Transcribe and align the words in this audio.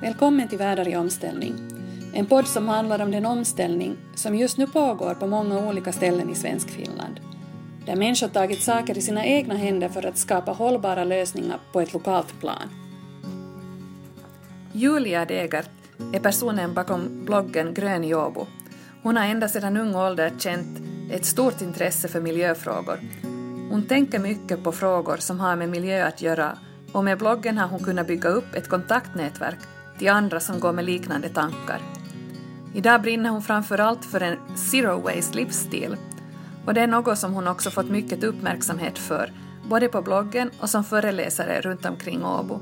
Välkommen 0.00 0.48
till 0.48 0.58
Världar 0.58 0.88
i 0.88 0.96
omställning. 0.96 1.54
En 2.12 2.26
podd 2.26 2.46
som 2.46 2.68
handlar 2.68 3.02
om 3.02 3.10
den 3.10 3.26
omställning 3.26 3.96
som 4.14 4.34
just 4.34 4.58
nu 4.58 4.66
pågår 4.66 5.14
på 5.14 5.26
många 5.26 5.68
olika 5.68 5.92
ställen 5.92 6.30
i 6.30 6.34
svensk 6.34 6.70
Finland. 6.70 7.20
Där 7.86 7.96
människor 7.96 8.28
tagit 8.28 8.62
saker 8.62 8.98
i 8.98 9.02
sina 9.02 9.24
egna 9.24 9.54
händer 9.54 9.88
för 9.88 10.06
att 10.06 10.18
skapa 10.18 10.52
hållbara 10.52 11.04
lösningar 11.04 11.58
på 11.72 11.80
ett 11.80 11.92
lokalt 11.92 12.40
plan. 12.40 12.70
Julia 14.72 15.24
Degert 15.24 15.70
är 16.12 16.20
personen 16.20 16.74
bakom 16.74 17.24
bloggen 17.24 17.74
Grön 17.74 18.04
i 18.04 18.14
Åbo. 18.14 18.46
Hon 19.02 19.16
har 19.16 19.24
ända 19.24 19.48
sedan 19.48 19.76
ung 19.76 19.94
ålder 19.94 20.32
känt 20.38 20.78
ett 21.12 21.24
stort 21.24 21.60
intresse 21.60 22.08
för 22.08 22.20
miljöfrågor. 22.20 23.00
Hon 23.70 23.82
tänker 23.88 24.18
mycket 24.18 24.64
på 24.64 24.72
frågor 24.72 25.16
som 25.16 25.40
har 25.40 25.56
med 25.56 25.68
miljö 25.68 26.06
att 26.06 26.22
göra 26.22 26.58
och 26.92 27.04
med 27.04 27.18
bloggen 27.18 27.58
har 27.58 27.68
hon 27.68 27.84
kunnat 27.84 28.06
bygga 28.06 28.28
upp 28.28 28.54
ett 28.54 28.68
kontaktnätverk 28.68 29.58
till 29.98 30.08
andra 30.08 30.40
som 30.40 30.60
går 30.60 30.72
med 30.72 30.84
liknande 30.84 31.28
tankar. 31.28 31.80
Idag 32.74 33.02
brinner 33.02 33.30
hon 33.30 33.42
framför 33.42 33.78
allt 33.78 34.04
för 34.04 34.20
en 34.20 34.38
zero 34.56 35.00
waste 35.00 35.36
livsstil 35.36 35.96
och 36.66 36.74
det 36.74 36.80
är 36.80 36.86
något 36.86 37.18
som 37.18 37.32
hon 37.32 37.48
också 37.48 37.70
fått 37.70 37.88
mycket 37.88 38.24
uppmärksamhet 38.24 38.98
för, 38.98 39.32
både 39.68 39.88
på 39.88 40.02
bloggen 40.02 40.50
och 40.60 40.70
som 40.70 40.84
föreläsare 40.84 41.60
runt 41.60 41.86
omkring 41.86 42.24
Åbo. 42.24 42.60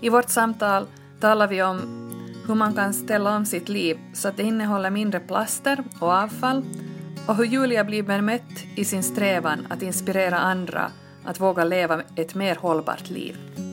I 0.00 0.08
vårt 0.08 0.28
samtal 0.28 0.86
talar 1.20 1.48
vi 1.48 1.62
om 1.62 2.04
hur 2.46 2.54
man 2.54 2.74
kan 2.74 2.94
ställa 2.94 3.36
om 3.36 3.46
sitt 3.46 3.68
liv 3.68 3.98
så 4.12 4.28
att 4.28 4.36
det 4.36 4.42
innehåller 4.42 4.90
mindre 4.90 5.20
plaster 5.20 5.84
och 6.00 6.08
avfall 6.08 6.64
och 7.26 7.36
hur 7.36 7.44
Julia 7.44 7.84
blir 7.84 8.02
bemött 8.02 8.64
i 8.76 8.84
sin 8.84 9.02
strävan 9.02 9.66
att 9.70 9.82
inspirera 9.82 10.38
andra 10.38 10.90
att 11.24 11.40
våga 11.40 11.64
leva 11.64 12.02
ett 12.16 12.34
mer 12.34 12.56
hållbart 12.56 13.10
liv. 13.10 13.63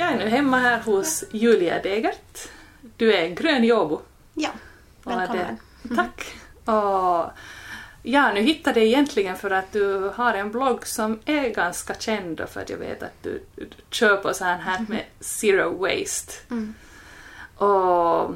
Jag 0.00 0.12
är 0.12 0.18
nu 0.18 0.28
hemma 0.28 0.58
här 0.58 0.80
hos 0.80 1.24
Julia 1.30 1.82
Degert. 1.82 2.48
Du 2.96 3.14
är 3.14 3.28
grön 3.28 3.64
i 3.64 3.72
Åbo. 3.72 4.00
Ja, 4.34 4.50
välkommen. 5.04 5.56
Det, 5.82 5.94
tack. 5.94 6.34
Och 6.64 7.30
ja, 8.02 8.32
nu 8.34 8.40
hittade 8.40 8.80
jag 8.80 8.86
egentligen 8.86 9.36
för 9.36 9.50
att 9.50 9.72
du 9.72 10.12
har 10.14 10.34
en 10.34 10.50
blogg 10.50 10.86
som 10.86 11.20
är 11.24 11.48
ganska 11.48 11.94
känd 11.94 12.40
för 12.48 12.60
att 12.60 12.70
jag 12.70 12.76
vet 12.76 13.02
att 13.02 13.22
du, 13.22 13.42
du 13.54 13.68
kör 13.90 14.16
på 14.16 14.34
så 14.34 14.44
här 14.44 14.86
med 14.88 15.04
zero 15.20 15.78
waste. 15.78 16.32
Mm. 16.50 16.74
Och 17.56 18.34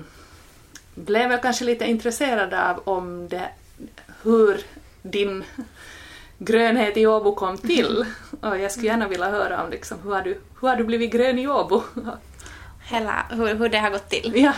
blev 0.95 1.31
jag 1.31 1.43
kanske 1.43 1.65
lite 1.65 1.84
intresserad 1.84 2.55
av 2.55 2.83
om 2.84 3.28
det, 3.28 3.49
hur 4.23 4.61
din 5.03 5.45
grönhet 6.39 6.97
i 6.97 7.07
Åbo 7.07 7.35
kom 7.35 7.59
till. 7.59 8.07
Och 8.41 8.59
jag 8.59 8.73
skulle 8.73 8.87
gärna 8.87 9.09
vilja 9.09 9.31
höra 9.31 9.65
om 9.65 9.71
liksom, 9.71 9.99
hur, 10.03 10.11
har 10.11 10.23
du, 10.23 10.41
hur 10.61 10.69
har 10.69 10.77
du 10.77 10.85
blivit 10.85 11.13
grön 11.13 11.39
i 11.39 11.49
Åbo? 11.49 11.83
Hela, 12.85 13.27
hur, 13.31 13.55
hur 13.55 13.69
det 13.69 13.79
har 13.79 13.91
gått 13.91 14.09
till? 14.09 14.33
Ja. 14.35 14.53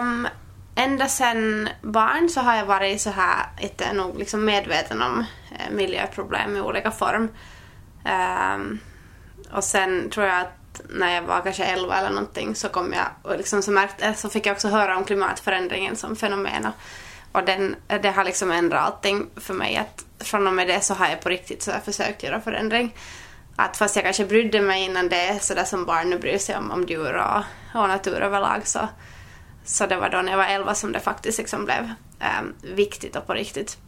Um, 0.00 0.28
ända 0.74 1.08
sedan 1.08 1.68
barn 1.82 2.28
så 2.28 2.40
har 2.40 2.56
jag 2.56 2.66
varit 2.66 3.00
så 3.00 3.10
här, 3.10 3.46
inte 3.60 3.92
nog 3.92 4.18
liksom 4.18 4.44
medveten 4.44 5.02
om 5.02 5.24
eh, 5.50 5.74
miljöproblem 5.74 6.56
i 6.56 6.60
olika 6.60 6.90
form. 6.90 7.28
Um, 8.54 8.78
och 9.52 9.64
sen 9.64 10.10
tror 10.10 10.26
jag 10.26 10.40
att 10.40 10.80
när 10.88 11.14
jag 11.14 11.22
var 11.22 11.40
kanske 11.40 11.64
11 11.64 11.98
eller 11.98 12.10
någonting 12.10 12.54
så 12.54 12.68
kom 12.68 12.92
jag 12.92 13.06
och 13.22 13.36
liksom 13.36 13.62
så, 13.62 13.70
märkte, 13.70 14.14
så 14.14 14.28
fick 14.28 14.46
jag 14.46 14.54
också 14.54 14.68
höra 14.68 14.96
om 14.96 15.04
klimatförändringen 15.04 15.96
som 15.96 16.16
fenomen 16.16 16.66
och, 16.66 16.72
och 17.38 17.44
den, 17.44 17.76
det 17.86 18.10
har 18.10 18.24
liksom 18.24 18.50
ändrat 18.50 18.82
allting 18.82 19.26
för 19.36 19.54
mig. 19.54 19.76
Att 19.76 20.04
från 20.26 20.46
och 20.46 20.52
med 20.52 20.68
det 20.68 20.80
så 20.80 20.94
har 20.94 21.08
jag 21.08 21.20
på 21.20 21.28
riktigt 21.28 21.62
så 21.62 21.72
försökt 21.84 22.22
göra 22.22 22.40
förändring. 22.40 22.94
Att 23.56 23.76
fast 23.76 23.96
jag 23.96 24.04
kanske 24.04 24.24
brydde 24.24 24.60
mig 24.60 24.84
innan 24.84 25.08
det, 25.08 25.42
sådär 25.42 25.64
som 25.64 25.84
barn 25.84 26.10
nu 26.10 26.18
bryr 26.18 26.38
sig 26.38 26.56
om, 26.56 26.70
om 26.70 26.84
djur 26.84 27.14
och, 27.14 27.42
och 27.80 27.88
natur 27.88 28.20
överlag, 28.20 28.66
så, 28.66 28.88
så 29.64 29.86
det 29.86 29.96
var 29.96 30.08
då 30.08 30.22
när 30.22 30.30
jag 30.30 30.38
var 30.38 30.44
11 30.44 30.74
som 30.74 30.92
det 30.92 31.00
faktiskt 31.00 31.38
liksom 31.38 31.64
blev 31.64 31.92
um, 32.40 32.54
viktigt 32.74 33.16
och 33.16 33.26
på 33.26 33.34
riktigt. 33.34 33.78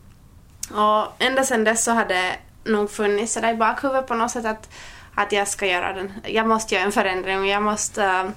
Och 0.70 1.22
ända 1.22 1.44
sedan 1.44 1.64
dess 1.64 1.84
så 1.84 1.92
har 1.92 2.04
det 2.04 2.36
nog 2.64 2.90
funnits 2.90 3.32
sådär 3.32 3.52
i 3.52 3.56
bakhuvudet 3.56 4.06
på 4.06 4.14
något 4.14 4.30
sätt 4.30 4.46
att, 4.46 4.68
att 5.14 5.32
jag 5.32 5.48
ska 5.48 5.66
göra 5.66 5.92
den, 5.92 6.12
jag 6.24 6.46
måste 6.48 6.74
göra 6.74 6.84
en 6.84 6.92
förändring 6.92 7.38
och 7.38 7.46
jag 7.46 7.62
måste, 7.62 8.02
uh, 8.06 8.30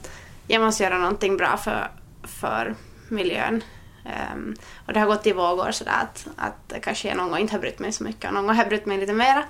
jag 0.47 0.62
måste 0.62 0.84
göra 0.84 0.97
någonting 0.97 1.38
bra 1.38 1.57
för, 1.57 1.91
för 2.23 2.75
miljön. 3.09 3.63
Um, 4.06 4.56
och 4.88 4.94
det 4.94 5.00
har 5.00 5.08
gått 5.08 5.28
i 5.28 5.31
vågor 5.31 5.72
sådär 5.72 5.91
att, 6.02 6.28
att 6.36 6.84
kanske 6.84 7.08
jag 7.08 7.18
någon 7.18 7.30
gång 7.30 7.40
inte 7.40 7.53
har 7.53 7.59
brytt 7.59 7.80
mig 7.80 7.91
så 7.91 8.03
mycket 8.03 8.25
och 8.25 8.34
någon 8.34 8.47
gång 8.47 8.56
har 8.56 8.64
jag 8.64 8.69
brytt 8.69 8.86
mig 8.86 8.97
lite 8.97 9.14
mera. 9.14 9.44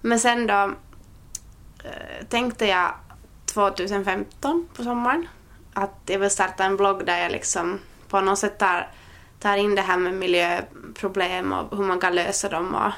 Men 0.00 0.20
sen 0.20 0.46
då 0.46 0.64
uh, 1.84 2.26
tänkte 2.28 2.66
jag 2.66 2.94
2015 3.46 4.68
på 4.76 4.82
sommaren 4.82 5.28
att 5.74 6.00
jag 6.06 6.18
vill 6.18 6.30
starta 6.30 6.64
en 6.64 6.76
blogg 6.76 7.06
där 7.06 7.18
jag 7.18 7.32
liksom 7.32 7.80
på 8.08 8.20
något 8.20 8.38
sätt 8.38 8.58
tar, 8.58 8.88
tar 9.38 9.56
in 9.56 9.74
det 9.74 9.82
här 9.82 9.96
med 9.96 10.14
miljöproblem 10.14 11.52
och 11.52 11.76
hur 11.76 11.84
man 11.84 12.00
kan 12.00 12.14
lösa 12.14 12.48
dem 12.48 12.74
och 12.74 12.92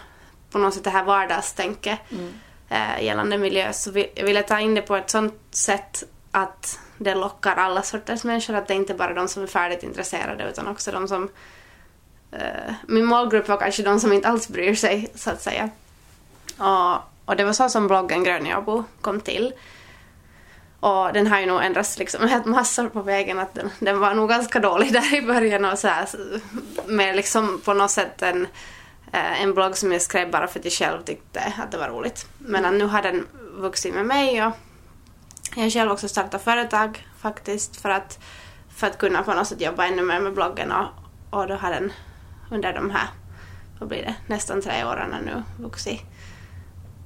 på 0.51 0.59
något 0.59 0.75
sätt 0.75 0.85
det 0.85 0.91
här 0.91 1.05
vardagstänket 1.05 1.99
mm. 2.11 2.33
uh, 2.71 3.05
gällande 3.05 3.39
miljö. 3.39 3.73
Så 3.73 3.91
vi, 3.91 4.13
jag 4.15 4.25
ville 4.25 4.43
ta 4.43 4.61
in 4.61 4.75
det 4.75 4.83
på 4.83 4.97
ett 4.97 5.11
sånt 5.11 5.35
sätt 5.51 6.05
att 6.31 6.81
det 7.03 7.15
lockar 7.15 7.57
alla 7.57 7.83
sorters 7.83 8.25
människor. 8.25 8.55
Att 8.55 8.69
det 8.69 8.75
är 8.75 8.77
inte 8.77 8.95
bara 8.95 9.15
de 9.15 9.29
som 9.29 9.43
är 9.43 9.47
färdigt 9.47 9.83
intresserade 9.83 10.49
utan 10.49 10.69
också 10.69 10.93
de 10.93 11.09
som... 11.09 11.29
Uh, 12.33 12.75
min 12.89 13.05
målgrupp 13.05 13.49
var 13.49 13.57
kanske 13.57 13.83
de 13.83 14.01
som 14.01 14.13
inte 14.13 14.29
alls 14.29 14.49
bryr 14.49 14.75
sig, 14.75 15.11
så 15.15 15.31
att 15.31 15.43
säga. 15.43 15.71
Och, 16.59 16.95
och 17.25 17.37
det 17.37 17.45
var 17.45 17.53
så 17.53 17.69
som 17.69 17.87
bloggen 17.87 18.25
Grönjabo 18.25 18.85
kom 19.01 19.21
till. 19.21 19.53
Och 20.81 21.13
den 21.13 21.27
har 21.27 21.41
ju 21.41 21.47
nog 21.47 21.63
ändrats 21.63 21.99
liksom 21.99 22.29
helt 22.29 22.45
massor 22.45 22.89
på 22.89 23.03
vägen. 23.03 23.39
Att 23.39 23.55
den, 23.55 23.71
den 23.79 24.01
var 24.01 24.15
nog 24.15 24.29
ganska 24.29 24.61
dålig 24.61 24.93
där 24.93 25.15
i 25.15 25.23
början 25.23 25.65
och 25.65 25.79
så 25.79 25.89
här, 25.89 26.09
med 26.87 27.17
liksom 27.17 27.61
på 27.65 27.75
något 27.75 27.91
sätt 27.91 28.23
en, 28.23 28.47
eh, 29.13 29.43
en 29.43 29.55
blogg 29.55 29.77
som 29.77 29.93
jag 29.93 30.03
skrev 30.03 30.31
bara 30.31 30.47
för 30.47 30.59
att 30.59 30.65
jag 30.65 30.73
själv 30.73 31.03
tyckte 31.03 31.53
att 31.59 31.71
det 31.71 31.79
var 31.79 31.89
roligt. 31.89 32.27
Men 32.39 32.79
nu 32.79 32.85
har 32.85 33.03
den 33.03 33.27
vuxit 33.55 33.95
med 33.95 34.07
mig 34.07 34.47
och 34.47 34.53
jag 35.55 35.63
har 35.63 35.71
själv 35.71 35.91
också 35.91 36.09
startat 36.09 36.43
företag 36.43 37.07
faktiskt 37.19 37.81
för 37.81 37.91
att, 37.91 38.19
för 38.69 38.87
att 38.87 38.99
kunna 38.99 39.23
på 39.23 39.35
något 39.35 39.47
sätt 39.47 39.61
jobba 39.61 39.87
ännu 39.87 40.03
mer 40.03 40.21
med 40.21 40.35
bloggen 40.35 40.73
och, 40.73 40.87
och 41.31 41.49
då 41.49 41.55
har 41.55 41.71
den 41.71 41.93
under 42.51 42.73
de 42.73 42.91
här, 42.91 43.09
vad 43.79 43.89
blir 43.89 44.03
det, 44.03 44.15
nästan 44.27 44.63
tre 44.63 44.85
åren 44.85 45.15
nu 45.25 45.43
vuxit 45.65 46.01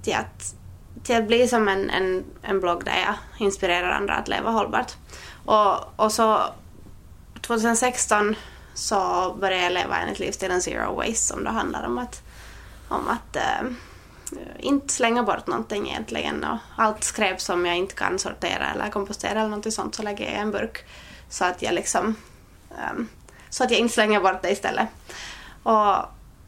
till 0.02 0.14
att, 0.14 0.54
till 1.02 1.16
att 1.16 1.26
bli 1.26 1.48
som 1.48 1.68
en, 1.68 1.90
en, 1.90 2.24
en 2.42 2.60
blogg 2.60 2.84
där 2.84 2.96
jag 3.06 3.46
inspirerar 3.46 3.90
andra 3.90 4.14
att 4.14 4.28
leva 4.28 4.50
hållbart. 4.50 4.92
Och, 5.44 6.00
och 6.00 6.12
så 6.12 6.40
2016 7.40 8.36
så 8.74 8.96
började 9.40 9.62
jag 9.62 9.72
leva 9.72 9.98
enligt 9.98 10.18
livsstilen 10.18 10.62
Zero 10.62 10.94
Waste 10.94 11.14
som 11.14 11.44
då 11.44 11.50
handlar 11.50 11.86
om 11.86 11.98
att, 11.98 12.22
om 12.88 13.08
att 13.08 13.36
äh, 13.36 13.68
inte 14.58 14.94
slänga 14.94 15.22
bort 15.22 15.46
någonting 15.46 15.88
egentligen 15.88 16.44
och 16.44 16.58
allt 16.76 17.04
skräp 17.04 17.40
som 17.40 17.66
jag 17.66 17.76
inte 17.76 17.94
kan 17.94 18.18
sortera 18.18 18.70
eller 18.74 18.90
kompostera 18.90 19.30
eller 19.30 19.48
någonting 19.48 19.72
sånt 19.72 19.94
så 19.94 20.02
lägger 20.02 20.24
jag 20.24 20.34
i 20.34 20.36
en 20.36 20.50
burk 20.50 20.84
så 21.28 21.44
att 21.44 21.62
jag 21.62 21.74
liksom 21.74 22.16
um, 22.90 23.08
så 23.50 23.64
att 23.64 23.70
jag 23.70 23.80
inte 23.80 23.94
slänger 23.94 24.20
bort 24.20 24.42
det 24.42 24.50
istället. 24.50 24.88
Och, 25.62 25.96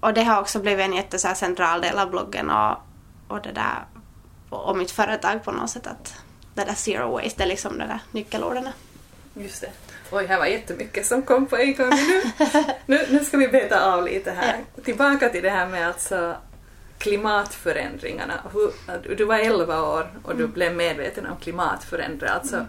och 0.00 0.14
det 0.14 0.22
har 0.22 0.40
också 0.40 0.58
blivit 0.58 0.84
en 0.86 0.92
jättecentral 0.92 1.80
del 1.80 1.98
av 1.98 2.10
bloggen 2.10 2.50
och, 2.50 2.76
och 3.28 3.42
det 3.42 3.52
där 3.52 3.84
och 4.50 4.76
mitt 4.76 4.90
företag 4.90 5.44
på 5.44 5.52
något 5.52 5.70
sätt 5.70 5.86
att 5.86 6.14
det 6.54 6.64
där 6.64 6.74
zero 6.74 7.10
waste 7.10 7.34
det 7.36 7.44
är 7.44 7.48
liksom 7.48 7.78
de 7.78 7.84
där 7.84 8.00
nyckelorden. 8.10 8.68
Just 9.34 9.60
det. 9.60 9.70
Oj, 10.10 10.26
här 10.26 10.38
var 10.38 10.46
jättemycket 10.46 11.06
som 11.06 11.22
kom 11.22 11.46
på 11.46 11.56
en 11.56 11.74
gång. 11.74 11.90
Nu, 11.90 12.22
nu, 12.86 13.06
nu 13.10 13.24
ska 13.24 13.36
vi 13.36 13.48
beta 13.48 13.92
av 13.92 14.04
lite 14.04 14.30
här. 14.30 14.64
Tillbaka 14.84 15.28
till 15.28 15.42
det 15.42 15.50
här 15.50 15.68
med 15.68 15.88
alltså 15.88 16.36
klimatförändringarna. 16.98 18.40
Hur, 18.52 19.14
du 19.14 19.24
var 19.24 19.38
11 19.38 19.82
år 19.82 20.10
och 20.22 20.36
du 20.36 20.42
mm. 20.42 20.52
blev 20.52 20.76
medveten 20.76 21.26
om 21.26 21.36
klimatförändringar. 21.36 22.34
Alltså, 22.34 22.56
mm. 22.56 22.68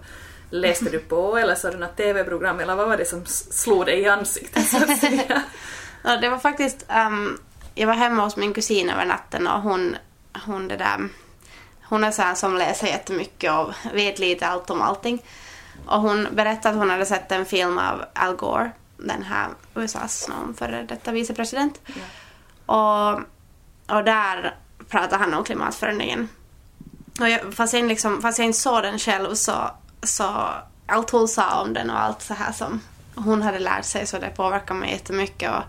Läste 0.49 0.89
du 0.89 0.99
på 0.99 1.37
eller 1.37 1.55
såg 1.55 1.71
du 1.71 1.77
något 1.77 1.97
TV-program 1.97 2.59
eller 2.59 2.75
vad 2.75 2.87
var 2.87 2.97
det 2.97 3.05
som 3.05 3.25
slog 3.25 3.85
dig 3.85 3.99
i 3.99 4.07
ansiktet 4.07 4.67
så 4.67 4.77
att 4.77 4.99
säga? 4.99 5.43
ja, 6.03 6.17
det 6.17 6.29
var 6.29 6.37
faktiskt, 6.37 6.85
um, 7.07 7.39
jag 7.75 7.87
var 7.87 7.93
hemma 7.93 8.23
hos 8.23 8.37
min 8.37 8.53
kusin 8.53 8.89
över 8.89 9.05
natten 9.05 9.47
och 9.47 9.61
hon, 9.61 9.95
hon 10.45 10.67
det 10.67 10.77
där, 10.77 11.09
hon 11.83 12.03
är 12.03 12.11
så 12.11 12.23
som 12.35 12.57
läser 12.57 12.87
jättemycket 12.87 13.51
och 13.51 13.73
vet 13.93 14.19
lite 14.19 14.47
allt 14.47 14.69
om 14.69 14.81
allting. 14.81 15.23
Och 15.85 16.01
hon 16.01 16.27
berättade 16.31 16.69
att 16.69 16.79
hon 16.79 16.89
hade 16.89 17.05
sett 17.05 17.31
en 17.31 17.45
film 17.45 17.77
av 17.77 18.05
Al 18.13 18.35
Gore, 18.35 18.71
den 18.97 19.23
här 19.23 19.47
USAs 19.75 20.29
någon 20.29 20.53
före 20.53 20.83
detta 20.83 21.11
vicepresident. 21.11 21.81
Ja. 21.85 21.93
Och 22.75 23.21
och 23.89 24.03
där 24.03 24.55
pratar 24.89 25.19
han 25.19 25.33
om 25.33 25.43
klimatförändringen. 25.43 26.29
Och 27.19 27.29
jag, 27.29 27.53
fast, 27.53 27.73
jag 27.73 27.87
liksom, 27.87 28.21
fast 28.21 28.39
jag 28.39 28.45
inte 28.45 28.59
såg 28.59 28.83
den 28.83 28.99
själv 28.99 29.35
så, 29.35 29.71
så 30.03 30.47
allt 30.87 31.09
hon 31.09 31.27
sa 31.27 31.61
om 31.61 31.73
den 31.73 31.89
och 31.89 31.99
allt 31.99 32.21
så 32.21 32.33
här 32.33 32.51
som 32.51 32.81
hon 33.15 33.41
hade 33.41 33.59
lärt 33.59 33.85
sig 33.85 34.07
så 34.07 34.19
det 34.19 34.29
påverkade 34.29 34.79
mig 34.79 34.91
jättemycket. 34.91 35.51
Och 35.51 35.63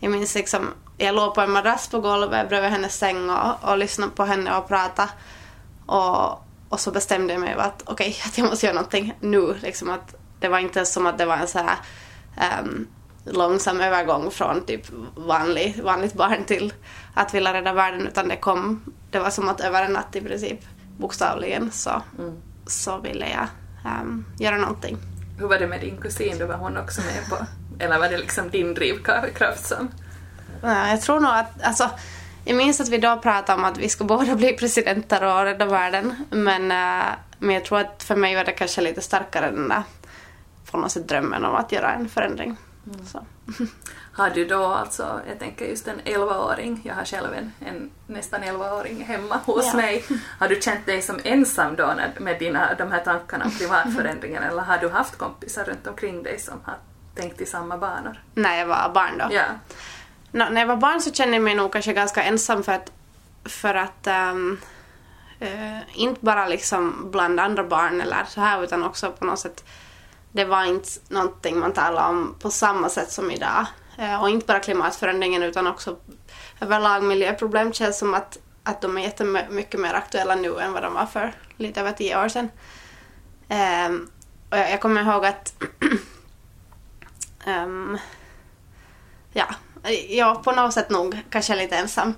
jag 0.00 0.12
minns 0.12 0.34
liksom, 0.34 0.68
jag 0.98 1.14
låg 1.14 1.34
på 1.34 1.40
en 1.40 1.50
madrass 1.50 1.88
på 1.88 2.00
golvet 2.00 2.48
bredvid 2.48 2.70
hennes 2.70 2.96
säng 2.98 3.30
och, 3.30 3.70
och 3.70 3.78
lyssnade 3.78 4.12
på 4.12 4.24
henne 4.24 4.56
och 4.56 4.68
pratade 4.68 5.08
Och, 5.86 6.44
och 6.68 6.80
så 6.80 6.90
bestämde 6.90 7.32
jag 7.32 7.40
mig 7.40 7.54
att 7.54 7.82
okej, 7.86 8.08
okay, 8.08 8.22
att 8.26 8.38
jag 8.38 8.48
måste 8.48 8.66
göra 8.66 8.74
någonting 8.74 9.14
nu. 9.20 9.58
Liksom 9.62 9.90
att 9.90 10.14
det 10.40 10.48
var 10.48 10.58
inte 10.58 10.86
som 10.86 11.06
att 11.06 11.18
det 11.18 11.26
var 11.26 11.36
en 11.36 11.48
så 11.48 11.58
här 11.58 11.76
um, 12.62 12.88
långsam 13.24 13.80
övergång 13.80 14.30
från 14.30 14.66
typ 14.66 14.86
vanlig, 15.16 15.80
vanligt 15.82 16.14
barn 16.14 16.44
till 16.44 16.72
att 17.14 17.34
vilja 17.34 17.54
rädda 17.54 17.72
världen 17.72 18.06
utan 18.06 18.28
det 18.28 18.36
kom, 18.36 18.92
det 19.10 19.18
var 19.18 19.30
som 19.30 19.48
att 19.48 19.60
över 19.60 19.84
en 19.84 19.92
natt 19.92 20.16
i 20.16 20.20
princip 20.20 20.60
bokstavligen 20.98 21.72
så, 21.72 22.02
mm. 22.18 22.36
så 22.66 22.98
ville 22.98 23.28
jag 23.28 23.46
um, 24.02 24.24
göra 24.38 24.56
någonting. 24.56 24.98
Hur 25.38 25.48
var 25.48 25.58
det 25.58 25.66
med 25.66 25.80
din 25.80 25.96
kusin, 25.96 26.38
då 26.38 26.46
var 26.46 26.54
hon 26.54 26.76
också 26.76 27.00
med 27.00 27.28
på, 27.30 27.46
eller 27.84 27.98
var 27.98 28.08
det 28.08 28.18
liksom 28.18 28.50
din 28.50 28.74
drivkraft 28.74 29.66
som? 29.66 29.88
Ja, 30.62 30.88
jag 30.88 31.00
tror 31.00 31.20
nog 31.20 31.30
att, 31.32 31.62
alltså 31.62 31.90
jag 32.44 32.56
minns 32.56 32.80
att 32.80 32.88
vi 32.88 32.98
då 32.98 33.16
pratade 33.16 33.58
om 33.58 33.64
att 33.64 33.78
vi 33.78 33.88
ska 33.88 34.04
båda 34.04 34.36
bli 34.36 34.52
presidenter 34.52 35.24
och 35.24 35.44
rädda 35.44 35.66
världen 35.66 36.14
men, 36.30 36.62
uh, 36.62 37.12
men 37.38 37.54
jag 37.54 37.64
tror 37.64 37.78
att 37.78 38.02
för 38.02 38.16
mig 38.16 38.34
var 38.34 38.44
det 38.44 38.52
kanske 38.52 38.80
lite 38.80 39.00
starkare 39.00 39.50
den 39.50 39.68
där 39.68 39.82
på 40.70 40.78
något 40.78 40.92
sätt 40.92 41.08
drömmen 41.08 41.44
om 41.44 41.54
att 41.54 41.72
göra 41.72 41.92
en 41.92 42.08
förändring. 42.08 42.56
Mm. 42.86 43.06
Så. 43.06 43.26
Har 44.12 44.30
du 44.30 44.44
då 44.44 44.64
alltså, 44.64 45.20
jag 45.28 45.38
tänker 45.38 45.64
just 45.64 45.88
en 45.88 46.00
11-åring, 46.00 46.80
jag 46.84 46.94
har 46.94 47.04
själv 47.04 47.34
en, 47.34 47.52
en 47.60 47.90
nästan 48.06 48.42
11-åring 48.42 49.04
hemma 49.04 49.40
hos 49.44 49.66
ja. 49.66 49.76
mig. 49.76 50.04
Har 50.38 50.48
du 50.48 50.60
känt 50.60 50.86
dig 50.86 51.02
som 51.02 51.20
ensam 51.24 51.76
då 51.76 51.94
med 52.18 52.38
dina, 52.38 52.74
de 52.74 52.92
här 52.92 53.00
tankarna 53.00 53.44
om 53.44 53.50
klimatförändringen 53.50 54.42
eller 54.50 54.62
har 54.62 54.78
du 54.78 54.88
haft 54.88 55.18
kompisar 55.18 55.64
runt 55.64 55.86
omkring 55.86 56.22
dig 56.22 56.38
som 56.38 56.60
har 56.64 56.76
tänkt 57.14 57.40
i 57.40 57.46
samma 57.46 57.78
banor? 57.78 58.22
När 58.34 58.58
jag 58.58 58.66
var 58.66 58.90
barn 58.94 59.18
då? 59.18 59.34
Ja. 59.34 59.44
No, 60.30 60.44
när 60.50 60.60
jag 60.60 60.68
var 60.68 60.76
barn 60.76 61.00
så 61.00 61.12
kände 61.12 61.36
jag 61.36 61.42
mig 61.42 61.54
nog 61.54 61.72
kanske 61.72 61.92
ganska 61.92 62.22
ensam 62.22 62.62
för 62.62 62.72
att, 62.72 62.92
för 63.44 63.74
att 63.74 64.06
um, 64.06 64.60
uh, 65.42 65.78
inte 65.94 66.24
bara 66.24 66.48
liksom 66.48 67.10
bland 67.10 67.40
andra 67.40 67.64
barn 67.64 68.00
eller 68.00 68.24
så 68.28 68.40
här 68.40 68.64
utan 68.64 68.84
också 68.84 69.12
på 69.12 69.24
något 69.24 69.38
sätt 69.38 69.64
det 70.32 70.44
var 70.44 70.64
inte 70.64 70.88
någonting 71.08 71.58
man 71.58 71.72
talade 71.72 72.08
om 72.08 72.34
på 72.38 72.50
samma 72.50 72.88
sätt 72.88 73.12
som 73.12 73.30
idag. 73.30 73.66
Eh, 73.98 74.22
och 74.22 74.30
inte 74.30 74.46
bara 74.46 74.60
klimatförändringen 74.60 75.42
utan 75.42 75.66
också 75.66 75.96
överlag 76.60 77.02
miljöproblem 77.02 77.72
känns 77.72 77.98
som 77.98 78.14
att, 78.14 78.38
att 78.62 78.80
de 78.80 78.98
är 78.98 79.02
jättemycket 79.02 79.80
mer 79.80 79.94
aktuella 79.94 80.34
nu 80.34 80.60
än 80.60 80.72
vad 80.72 80.82
de 80.82 80.94
var 80.94 81.06
för 81.06 81.32
lite 81.56 81.80
över 81.80 81.92
tio 81.92 82.24
år 82.24 82.28
sedan. 82.28 82.50
Um, 83.88 84.10
och 84.50 84.58
jag, 84.58 84.70
jag 84.70 84.80
kommer 84.80 85.02
ihåg 85.02 85.26
att 85.26 85.54
um, 87.46 87.98
ja, 89.32 89.46
jag 90.08 90.44
på 90.44 90.52
något 90.52 90.74
sätt 90.74 90.90
nog 90.90 91.20
kanske 91.30 91.54
lite 91.54 91.76
ensam. 91.76 92.14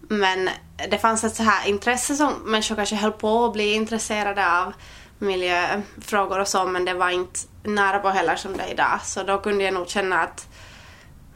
Men 0.00 0.50
det 0.90 0.98
fanns 0.98 1.24
ett 1.24 1.34
så 1.34 1.42
här 1.42 1.68
intresse 1.68 2.16
som 2.16 2.32
människor 2.32 2.76
kanske 2.76 2.96
höll 2.96 3.12
på 3.12 3.44
att 3.44 3.52
bli 3.52 3.72
intresserade 3.72 4.58
av 4.58 4.72
miljöfrågor 5.22 6.38
och 6.38 6.48
så 6.48 6.64
men 6.64 6.84
det 6.84 6.94
var 6.94 7.10
inte 7.10 7.40
nära 7.62 7.98
på 7.98 8.08
heller 8.08 8.36
som 8.36 8.56
det 8.56 8.62
är 8.62 8.72
idag. 8.72 9.00
Så 9.02 9.22
då 9.22 9.38
kunde 9.38 9.64
jag 9.64 9.74
nog 9.74 9.88
känna 9.88 10.20
att 10.20 10.48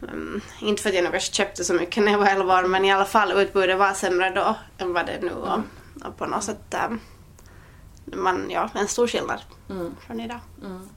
um, 0.00 0.40
inte 0.60 0.82
för 0.82 0.88
att 0.88 0.94
jag 0.94 1.04
nog 1.04 1.12
kanske 1.12 1.32
köpte 1.32 1.64
så 1.64 1.74
mycket 1.74 2.04
när 2.04 2.12
jag 2.12 2.18
var 2.18 2.26
11 2.26 2.58
år 2.58 2.62
men 2.62 2.84
i 2.84 2.92
alla 2.92 3.04
fall 3.04 3.32
utbudet 3.32 3.78
var 3.78 3.92
sämre 3.92 4.30
då 4.30 4.56
än 4.78 4.92
vad 4.92 5.06
det 5.06 5.12
är 5.12 5.20
nu 5.20 5.32
och, 5.32 5.54
mm. 5.54 5.64
och 6.04 6.18
på 6.18 6.26
något 6.26 6.44
sätt 6.44 6.74
um, 6.88 7.00
man, 8.04 8.50
ja, 8.50 8.70
en 8.74 8.88
stor 8.88 9.06
skillnad 9.06 9.40
mm. 9.70 9.94
från 10.06 10.20
idag. 10.20 10.40
Mm. 10.64 10.88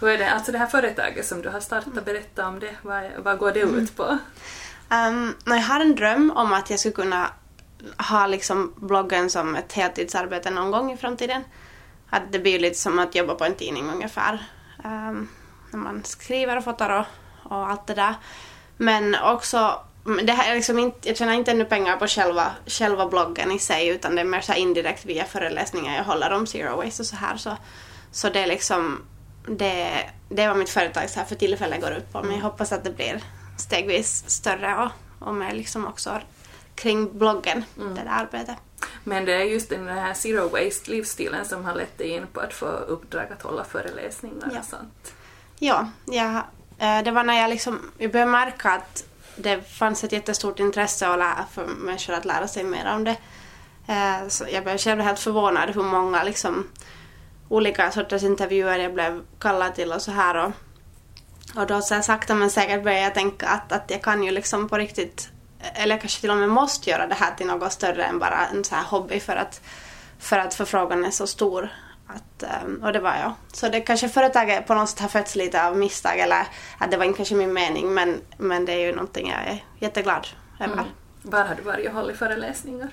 Hur 0.00 0.08
är 0.08 0.18
det, 0.18 0.30
alltså 0.30 0.52
det 0.52 0.58
här 0.58 0.66
företaget 0.66 1.26
som 1.26 1.42
du 1.42 1.48
har 1.48 1.60
startat, 1.60 2.04
berätta 2.04 2.48
om 2.48 2.60
det. 2.60 2.76
Vad, 2.82 3.04
vad 3.18 3.38
går 3.38 3.52
det 3.52 3.60
ut 3.60 3.96
på? 3.96 4.18
Um, 4.90 5.34
jag 5.44 5.54
har 5.54 5.80
en 5.80 5.94
dröm 5.94 6.32
om 6.36 6.52
att 6.52 6.70
jag 6.70 6.78
skulle 6.78 6.94
kunna 6.94 7.30
ha 8.10 8.26
liksom 8.26 8.72
bloggen 8.76 9.30
som 9.30 9.56
ett 9.56 9.72
heltidsarbete 9.72 10.50
någon 10.50 10.70
gång 10.70 10.92
i 10.92 10.96
framtiden. 10.96 11.44
Att 12.10 12.32
det 12.32 12.38
blir 12.38 12.58
lite 12.58 12.78
som 12.78 12.98
att 12.98 13.14
jobba 13.14 13.34
på 13.34 13.44
en 13.44 13.54
tidning 13.54 13.90
ungefär. 13.90 14.46
Um, 14.84 15.28
när 15.70 15.78
man 15.78 16.04
skriver 16.04 16.56
och 16.56 16.64
fotar 16.64 16.90
och, 16.90 17.06
och 17.52 17.68
allt 17.68 17.86
det 17.86 17.94
där. 17.94 18.14
Men 18.76 19.14
också 19.14 19.80
det 20.22 20.32
här 20.32 20.50
är 20.50 20.54
liksom 20.54 20.78
inte, 20.78 21.08
jag 21.08 21.16
tjänar 21.16 21.32
inte 21.32 21.50
ännu 21.50 21.64
pengar 21.64 21.96
på 21.96 22.06
själva, 22.06 22.50
själva 22.66 23.06
bloggen 23.06 23.52
i 23.52 23.58
sig 23.58 23.88
utan 23.88 24.14
det 24.14 24.20
är 24.20 24.24
mer 24.24 24.40
så 24.40 24.52
indirekt 24.52 25.04
via 25.04 25.24
föreläsningar 25.24 25.96
jag 25.96 26.04
håller 26.04 26.30
om 26.30 26.46
zero 26.46 26.76
waste 26.76 27.02
och 27.02 27.06
så 27.06 27.16
här. 27.16 27.36
Så, 27.36 27.56
så 28.12 28.28
det 28.28 28.40
är 28.40 28.46
liksom 28.46 29.02
det, 29.48 30.10
det 30.28 30.42
är 30.42 30.48
vad 30.48 30.56
mitt 30.56 30.70
företag 30.70 31.10
så 31.10 31.18
här 31.18 31.26
för 31.26 31.34
tillfället 31.34 31.80
går 31.80 31.92
ut 31.92 32.12
på. 32.12 32.22
Men 32.22 32.36
jag 32.36 32.42
hoppas 32.42 32.72
att 32.72 32.84
det 32.84 32.90
blir 32.90 33.20
stegvis 33.58 34.24
större 34.30 34.76
och, 34.76 35.28
och 35.28 35.34
mer 35.34 35.52
liksom 35.52 35.86
också 35.86 36.20
kring 36.74 37.18
bloggen, 37.18 37.64
mm. 37.76 37.94
det 37.94 38.02
där 38.02 38.10
arbetet. 38.10 38.56
Men 39.04 39.24
det 39.24 39.32
är 39.32 39.44
just 39.44 39.68
den 39.68 39.88
här 39.88 40.14
zero 40.14 40.48
waste 40.48 40.90
livsstilen 40.90 41.44
som 41.44 41.64
har 41.64 41.74
lett 41.74 41.98
dig 41.98 42.08
in 42.08 42.26
på 42.32 42.40
att 42.40 42.52
få 42.52 42.66
uppdrag 42.66 43.26
att 43.32 43.42
hålla 43.42 43.64
föreläsningar 43.64 44.50
ja. 44.52 44.58
och 44.58 44.64
sånt. 44.64 45.14
Ja, 45.58 45.88
ja, 46.04 46.46
eh, 46.78 47.02
det 47.04 47.10
var 47.10 47.24
när 47.24 47.40
jag 47.40 47.50
liksom 47.50 47.90
jag 47.98 48.12
började 48.12 48.30
märka 48.30 48.70
att 48.70 49.04
det 49.36 49.70
fanns 49.70 50.04
ett 50.04 50.12
jättestort 50.12 50.58
intresse 50.60 51.08
att 51.08 51.18
lära, 51.18 51.46
för 51.52 51.66
människor 51.66 52.14
att 52.14 52.24
lära 52.24 52.48
sig 52.48 52.64
mer 52.64 52.94
om 52.94 53.04
det. 53.04 53.16
Eh, 53.86 54.28
så 54.28 54.44
jag 54.52 54.64
blev 54.64 54.78
själv 54.78 55.00
helt 55.00 55.18
förvånad 55.18 55.70
hur 55.70 55.82
många 55.82 56.22
liksom 56.22 56.66
olika 57.48 57.90
sorters 57.90 58.22
intervjuer 58.22 58.78
jag 58.78 58.94
blev 58.94 59.22
kallad 59.38 59.74
till 59.74 59.92
och 59.92 60.02
så 60.02 60.10
här. 60.10 60.36
Och, 60.36 60.52
och 61.56 61.66
då 61.66 61.82
så 61.82 62.02
sakta 62.02 62.34
men 62.34 62.50
säkert 62.50 62.84
började 62.84 63.02
jag 63.02 63.14
tänka 63.14 63.46
att, 63.46 63.72
att 63.72 63.90
jag 63.90 64.02
kan 64.02 64.22
ju 64.22 64.30
liksom 64.30 64.68
på 64.68 64.78
riktigt, 64.78 65.28
eller 65.74 65.98
kanske 65.98 66.20
till 66.20 66.30
och 66.30 66.36
med 66.36 66.48
måste 66.48 66.90
göra 66.90 67.06
det 67.06 67.14
här 67.14 67.34
till 67.34 67.46
något 67.46 67.72
större 67.72 68.04
än 68.04 68.18
bara 68.18 68.46
en 68.46 68.64
så 68.64 68.74
här 68.74 68.84
hobby 68.84 69.20
för 69.20 69.36
att, 69.36 69.60
för 70.18 70.38
att 70.38 70.54
förfrågan 70.54 71.04
är 71.04 71.10
så 71.10 71.26
stor. 71.26 71.68
Att, 72.06 72.42
ehm, 72.42 72.82
och 72.84 72.92
det 72.92 73.00
var 73.00 73.16
jag. 73.16 73.32
Så 73.52 73.68
det 73.68 73.80
kanske 73.80 74.08
företaget 74.08 74.66
på 74.66 74.74
något 74.74 74.88
sätt 74.88 75.00
har 75.00 75.08
fötts 75.08 75.36
lite 75.36 75.66
av 75.66 75.76
misstag 75.76 76.18
eller 76.18 76.46
att 76.78 76.90
det 76.90 76.96
var 76.96 77.04
inte 77.04 77.16
kanske 77.16 77.34
min 77.34 77.52
mening 77.52 77.94
men, 77.94 78.20
men 78.38 78.64
det 78.64 78.72
är 78.72 78.86
ju 78.86 78.92
någonting 78.92 79.28
jag 79.28 79.40
är 79.40 79.64
jätteglad 79.78 80.26
över. 80.60 80.72
Mm. 80.72 80.84
Var 81.22 81.44
har 81.44 81.54
du 81.54 81.62
varit 81.62 81.88
och 81.88 81.94
hållit 81.94 82.18
föreläsningar? 82.18 82.88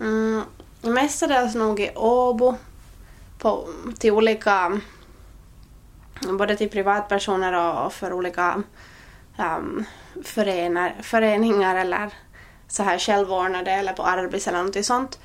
Mm, 0.00 0.42
mestadels 0.82 1.54
nog 1.54 1.80
i 1.80 1.90
Åbo 1.94 2.56
på, 3.38 3.68
till 3.98 4.12
olika, 4.12 4.80
både 6.38 6.56
till 6.56 6.70
privatpersoner 6.70 7.84
och, 7.84 7.92
för 7.92 8.12
olika 8.12 8.62
um, 9.38 9.84
förenar, 10.24 10.94
föreningar 11.02 11.76
eller 11.76 12.10
så 12.68 12.82
här 12.82 12.98
självordnade 12.98 13.70
eller 13.70 13.92
på 13.92 14.02
Arbis 14.02 14.48
eller 14.48 14.62
något 14.62 14.84
sånt. 14.84 15.18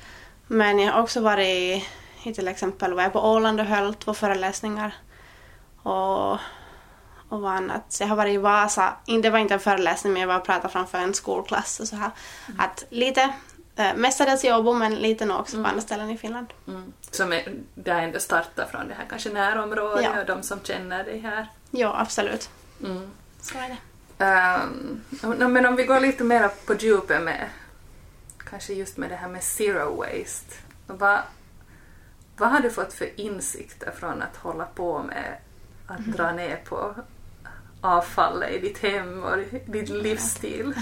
Men 0.46 0.78
jag 0.78 0.92
har 0.92 1.02
också 1.02 1.20
varit 1.20 1.84
i 2.24 2.32
till 2.34 2.48
exempel 2.48 2.94
var 2.94 3.02
jag 3.02 3.12
på 3.12 3.20
Åland 3.20 3.60
och 3.60 3.66
höll 3.66 3.94
två 3.94 4.14
föreläsningar. 4.14 4.94
Och, 5.82 6.32
och 7.28 7.40
vad 7.40 7.52
annat. 7.52 7.84
Så 7.88 8.02
jag 8.02 8.08
har 8.08 8.16
varit 8.16 8.34
i 8.34 8.38
Vasa, 8.38 8.94
det 9.22 9.30
var 9.30 9.38
inte 9.38 9.54
en 9.54 9.60
föreläsning 9.60 10.12
men 10.12 10.22
jag 10.22 10.28
var 10.28 10.38
och 10.38 10.44
pratade 10.44 10.72
framför 10.72 10.98
en 10.98 11.14
skolklass 11.14 11.80
och 11.80 11.88
så 11.88 11.96
här. 11.96 12.10
Mm. 12.48 12.60
Att 12.60 12.84
lite 12.90 13.32
Eh, 13.76 13.94
mestadels 13.94 14.44
i 14.44 14.52
Åbo 14.52 14.72
men 14.72 14.94
lite 14.94 15.24
nog 15.24 15.40
också 15.40 15.56
mm. 15.56 15.64
på 15.64 15.70
andra 15.70 15.82
ställen 15.82 16.10
i 16.10 16.18
Finland. 16.18 16.46
Mm. 16.68 16.92
Som 17.10 17.32
är, 17.32 17.54
har 17.86 18.00
ändå 18.00 18.20
startat 18.20 18.70
från 18.70 18.88
det 18.88 18.94
här 18.94 19.06
kanske 19.08 19.30
närområdet 19.30 20.04
ja. 20.04 20.20
och 20.20 20.26
de 20.26 20.42
som 20.42 20.60
känner 20.62 21.04
dig 21.04 21.18
här? 21.18 21.48
Ja, 21.70 21.94
absolut. 21.98 22.50
Mm. 22.80 23.10
Så 23.40 23.58
är 23.58 23.68
det. 23.68 23.76
Um, 24.18 25.00
men 25.52 25.66
om 25.66 25.76
vi 25.76 25.84
går 25.84 26.00
lite 26.00 26.24
mer 26.24 26.50
på 26.66 26.74
djupet 26.74 27.22
med 27.22 27.48
kanske 28.50 28.72
just 28.72 28.96
med 28.96 29.10
det 29.10 29.16
här 29.16 29.28
med 29.28 29.42
zero 29.42 29.96
waste. 29.96 30.54
Vad, 30.86 31.18
vad 32.36 32.50
har 32.50 32.60
du 32.60 32.70
fått 32.70 32.92
för 32.92 33.20
insikter 33.20 33.90
från 33.90 34.22
att 34.22 34.36
hålla 34.36 34.64
på 34.64 35.02
med 35.02 35.36
att 35.86 35.98
mm. 35.98 36.12
dra 36.12 36.32
ner 36.32 36.56
på 36.56 36.94
avfallet 37.80 38.50
i 38.50 38.58
ditt 38.58 38.78
hem 38.78 39.22
och 39.22 39.38
din 39.66 39.98
livsstil? 39.98 40.74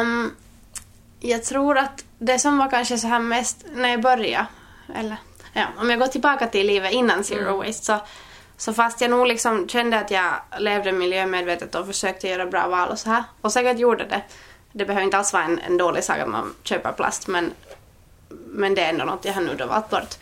um, 0.00 0.36
jag 1.20 1.44
tror 1.44 1.78
att 1.78 2.04
det 2.18 2.38
som 2.38 2.58
var 2.58 2.70
kanske 2.70 2.98
så 2.98 3.06
här 3.06 3.20
mest 3.20 3.64
när 3.74 3.88
jag 3.88 4.02
började, 4.02 4.46
eller 4.94 5.16
ja, 5.52 5.66
om 5.78 5.90
jag 5.90 5.98
går 5.98 6.06
tillbaka 6.06 6.46
till 6.46 6.66
livet 6.66 6.92
innan 6.92 7.24
Zero 7.24 7.40
mm. 7.40 7.56
Waste 7.56 7.84
så, 7.84 8.00
så 8.62 8.72
fast 8.72 9.00
jag 9.00 9.10
nog 9.10 9.26
liksom 9.26 9.68
kände 9.68 9.98
att 9.98 10.10
jag 10.10 10.34
levde 10.58 10.92
miljömedvetet 10.92 11.74
och 11.74 11.86
försökte 11.86 12.28
göra 12.28 12.46
bra 12.46 12.68
val 12.68 12.88
och 12.88 12.98
så 12.98 13.10
här, 13.10 13.24
och 13.40 13.52
säkert 13.52 13.78
gjorde 13.78 14.04
det. 14.04 14.22
Det 14.72 14.84
behöver 14.84 15.04
inte 15.04 15.18
alls 15.18 15.32
vara 15.32 15.44
en, 15.44 15.58
en 15.58 15.76
dålig 15.76 16.04
sak 16.04 16.18
att 16.18 16.28
man 16.28 16.54
köper 16.62 16.92
plast 16.92 17.28
men, 17.28 17.52
men 18.28 18.74
det 18.74 18.82
är 18.82 18.88
ändå 18.88 19.04
något 19.04 19.24
jag 19.24 19.32
har 19.32 19.42
nu 19.42 19.54
då 19.54 19.66
valt 19.66 19.90
bort. 19.90 20.14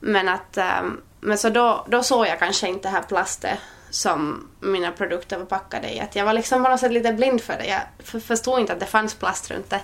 Men 0.00 0.28
att, 0.28 0.56
ehm, 0.56 1.00
men 1.20 1.38
så 1.38 1.48
då, 1.48 1.86
då 1.88 2.02
såg 2.02 2.26
jag 2.26 2.38
kanske 2.38 2.68
inte 2.68 2.88
det 2.88 2.92
här 2.92 3.02
plastet 3.02 3.58
som 3.90 4.48
mina 4.60 4.92
produkter 4.92 5.38
var 5.38 5.46
packade 5.46 5.94
i. 5.94 6.00
Att 6.00 6.16
jag 6.16 6.24
var 6.24 6.32
liksom 6.32 6.64
på 6.64 6.70
något 6.70 6.80
sätt 6.80 6.92
lite 6.92 7.12
blind 7.12 7.40
för 7.40 7.54
det. 7.54 7.66
Jag 7.66 7.82
förstod 8.22 8.60
inte 8.60 8.72
att 8.72 8.80
det 8.80 8.86
fanns 8.86 9.14
plast 9.14 9.50
runt 9.50 9.70
det. 9.70 9.82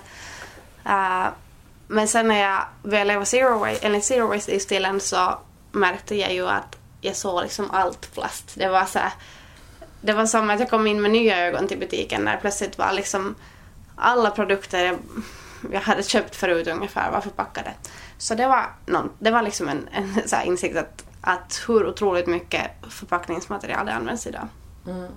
Uh, 0.85 1.27
men 1.87 2.07
sen 2.07 2.27
när 2.27 2.41
jag 2.41 2.61
började 2.83 3.07
leva 3.07 3.25
zero 3.25 3.59
waste, 3.59 3.85
enligt 3.85 4.05
zero 4.05 4.27
waste-stilen 4.27 4.99
så 4.99 5.39
märkte 5.71 6.15
jag 6.15 6.33
ju 6.33 6.49
att 6.49 6.77
jag 7.05 7.15
såg 7.15 7.43
liksom 7.43 7.71
allt 7.71 8.13
plast. 8.13 8.51
Det 8.55 8.67
var 8.67 8.85
så 8.85 8.99
här, 8.99 9.11
det 10.01 10.13
var 10.13 10.25
som 10.25 10.49
att 10.49 10.59
jag 10.59 10.69
kom 10.69 10.87
in 10.87 11.01
med 11.01 11.11
nya 11.11 11.47
ögon 11.47 11.67
till 11.67 11.79
butiken 11.79 12.21
när 12.21 12.37
plötsligt 12.37 12.77
var 12.77 12.93
liksom 12.93 13.35
alla 13.95 14.29
produkter 14.29 14.97
jag 15.71 15.81
hade 15.81 16.03
köpt 16.03 16.35
förut 16.35 16.67
ungefär 16.67 17.11
var 17.11 17.21
förpackade. 17.21 17.73
Så 18.17 18.35
det 18.35 18.47
var, 18.47 18.65
någon, 18.85 19.11
det 19.19 19.31
var 19.31 19.41
liksom 19.41 19.69
en, 19.69 19.87
en 19.91 20.27
så 20.27 20.41
insikt 20.41 20.77
att, 20.77 21.03
att 21.21 21.63
hur 21.67 21.87
otroligt 21.87 22.27
mycket 22.27 22.71
förpackningsmaterial 22.89 23.85
det 23.85 23.93
används 23.93 24.27
idag. 24.27 24.47
Mm. 24.87 25.11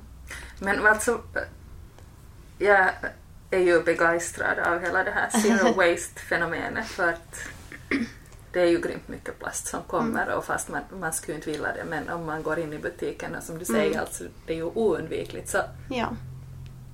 Men 0.58 0.86
alltså, 0.86 1.20
jag 2.58 2.90
är 3.50 3.58
ju 3.58 3.82
begeistrad 3.82 4.58
av 4.58 4.80
hela 4.80 5.04
det 5.04 5.10
här 5.10 5.30
zero 5.42 5.72
waste-fenomenet 5.72 6.86
för 6.86 7.08
att 7.08 7.40
det 8.52 8.60
är 8.60 8.66
ju 8.66 8.80
grymt 8.80 9.08
mycket 9.08 9.38
plast 9.38 9.66
som 9.66 9.82
kommer 9.82 10.22
mm. 10.22 10.38
och 10.38 10.44
fast 10.44 10.68
man, 10.68 10.82
man 11.00 11.12
skulle 11.12 11.36
inte 11.36 11.50
vilja 11.50 11.72
det 11.72 11.84
men 11.84 12.08
om 12.08 12.26
man 12.26 12.42
går 12.42 12.58
in 12.58 12.72
i 12.72 12.78
butiken 12.78 13.34
och 13.34 13.42
som 13.42 13.58
du 13.58 13.64
säger 13.64 13.86
mm. 13.86 14.00
alltså, 14.00 14.24
det 14.46 14.52
är 14.52 14.56
ju 14.56 14.64
oundvikligt 14.64 15.48
så 15.48 15.58
ja. 15.90 16.08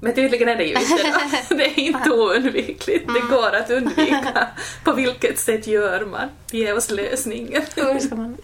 Men 0.00 0.14
tydligen 0.14 0.48
är 0.48 0.56
det 0.56 0.64
ju 0.64 0.74
inte 0.74 1.02
det. 1.48 1.54
Det 1.54 1.64
är 1.64 1.78
inte 1.78 2.10
oundvikligt. 2.10 3.06
Det 3.06 3.18
mm. 3.18 3.30
går 3.30 3.54
att 3.54 3.70
undvika. 3.70 4.48
På 4.84 4.92
vilket 4.92 5.38
sätt 5.38 5.66
gör 5.66 6.04
man? 6.04 6.28
Ge 6.50 6.72
oss 6.72 6.90
lösningen. 6.90 7.62
Hur 7.76 7.98
ska 7.98 8.16
man? 8.16 8.36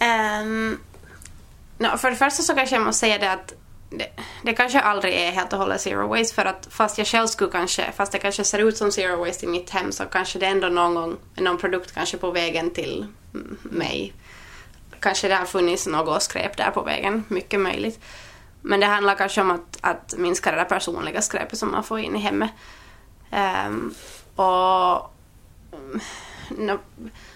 um, 0.42 0.80
no, 1.78 1.96
för 1.98 2.10
det 2.10 2.16
första 2.16 2.42
så 2.42 2.54
kanske 2.54 2.76
jag 2.76 2.84
måste 2.84 3.00
säga 3.00 3.18
det 3.18 3.32
att 3.32 3.54
det, 3.90 4.08
det 4.42 4.52
kanske 4.52 4.80
aldrig 4.80 5.14
är 5.14 5.30
helt 5.30 5.52
och 5.52 5.58
hållet 5.58 5.80
zero 5.80 6.08
waste 6.08 6.34
för 6.34 6.44
att 6.44 6.68
fast 6.70 6.98
jag 6.98 7.06
själv 7.06 7.26
skulle 7.26 7.50
kanske, 7.50 7.92
fast 7.92 8.12
det 8.12 8.18
kanske 8.18 8.44
ser 8.44 8.58
ut 8.58 8.76
som 8.76 8.92
zero 8.92 9.24
waste 9.24 9.46
i 9.46 9.48
mitt 9.48 9.70
hem 9.70 9.92
så 9.92 10.04
kanske 10.04 10.38
det 10.38 10.46
ändå 10.46 10.68
någon 10.68 10.94
gång, 10.94 11.16
någon 11.36 11.58
produkt 11.58 11.94
kanske 11.94 12.16
på 12.16 12.30
vägen 12.30 12.70
till 12.70 13.06
mig. 13.62 14.12
Kanske 15.00 15.28
det 15.28 15.34
har 15.34 15.46
funnits 15.46 15.86
något 15.86 16.22
skräp 16.22 16.56
där 16.56 16.70
på 16.70 16.82
vägen, 16.82 17.24
mycket 17.28 17.60
möjligt. 17.60 18.00
Men 18.62 18.80
det 18.80 18.86
handlar 18.86 19.14
kanske 19.14 19.40
om 19.40 19.50
att, 19.50 19.78
att 19.80 20.14
minska 20.16 20.50
det 20.50 20.56
där 20.56 20.64
personliga 20.64 21.22
skräpet 21.22 21.58
som 21.58 21.70
man 21.70 21.84
får 21.84 21.98
in 21.98 22.16
i 22.16 22.18
hemmet. 22.18 22.50
Um, 23.66 23.94
och 24.36 25.10
mm, 25.72 26.00
no, 26.50 26.78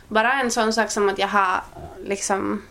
bara 0.08 0.32
en 0.32 0.50
sån 0.50 0.72
sak 0.72 0.90
som 0.90 1.08
att 1.08 1.18
jag 1.18 1.28
har 1.28 1.60
liksom 2.04 2.62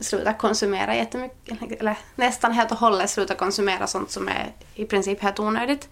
sluta 0.00 0.32
konsumera 0.32 0.96
jättemycket, 0.96 1.80
eller 1.80 1.98
nästan 2.14 2.52
helt 2.52 2.72
och 2.72 2.78
hållet 2.78 3.10
sluta 3.10 3.34
konsumera 3.34 3.86
sånt 3.86 4.10
som 4.10 4.28
är 4.28 4.52
i 4.74 4.84
princip 4.84 5.22
helt 5.22 5.40
onödigt. 5.40 5.88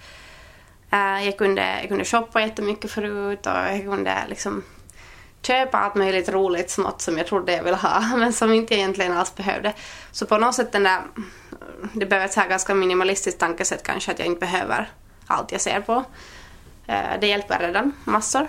Uh, 0.92 1.24
jag, 1.24 1.38
kunde, 1.38 1.80
jag 1.80 1.88
kunde 1.88 2.04
shoppa 2.04 2.40
jättemycket 2.40 2.90
förut 2.90 3.46
och 3.46 3.52
jag 3.52 3.84
kunde 3.84 4.24
liksom 4.28 4.62
köpa 5.42 5.78
allt 5.78 5.94
möjligt 5.94 6.28
roligt 6.28 6.70
smått 6.70 7.00
som 7.00 7.18
jag 7.18 7.26
trodde 7.26 7.52
jag 7.52 7.64
ville 7.64 7.76
ha 7.76 8.00
men 8.16 8.32
som 8.32 8.52
inte 8.52 8.74
egentligen 8.74 9.12
alls 9.12 9.34
behövde. 9.34 9.74
Så 10.12 10.26
på 10.26 10.38
något 10.38 10.54
sätt 10.54 10.72
den 10.72 10.82
där, 10.82 11.00
det 11.92 12.06
behöver 12.06 12.26
ett 12.26 12.32
så 12.32 12.40
här 12.40 12.48
ganska 12.48 12.74
minimalistiskt 12.74 13.40
tankesätt 13.40 13.82
kanske 13.82 14.12
att 14.12 14.18
jag 14.18 14.28
inte 14.28 14.40
behöver 14.40 14.90
allt 15.26 15.52
jag 15.52 15.60
ser 15.60 15.80
på. 15.80 16.04
Eh, 16.86 17.20
det 17.20 17.26
hjälper 17.26 17.58
redan 17.58 17.92
massor. 18.04 18.48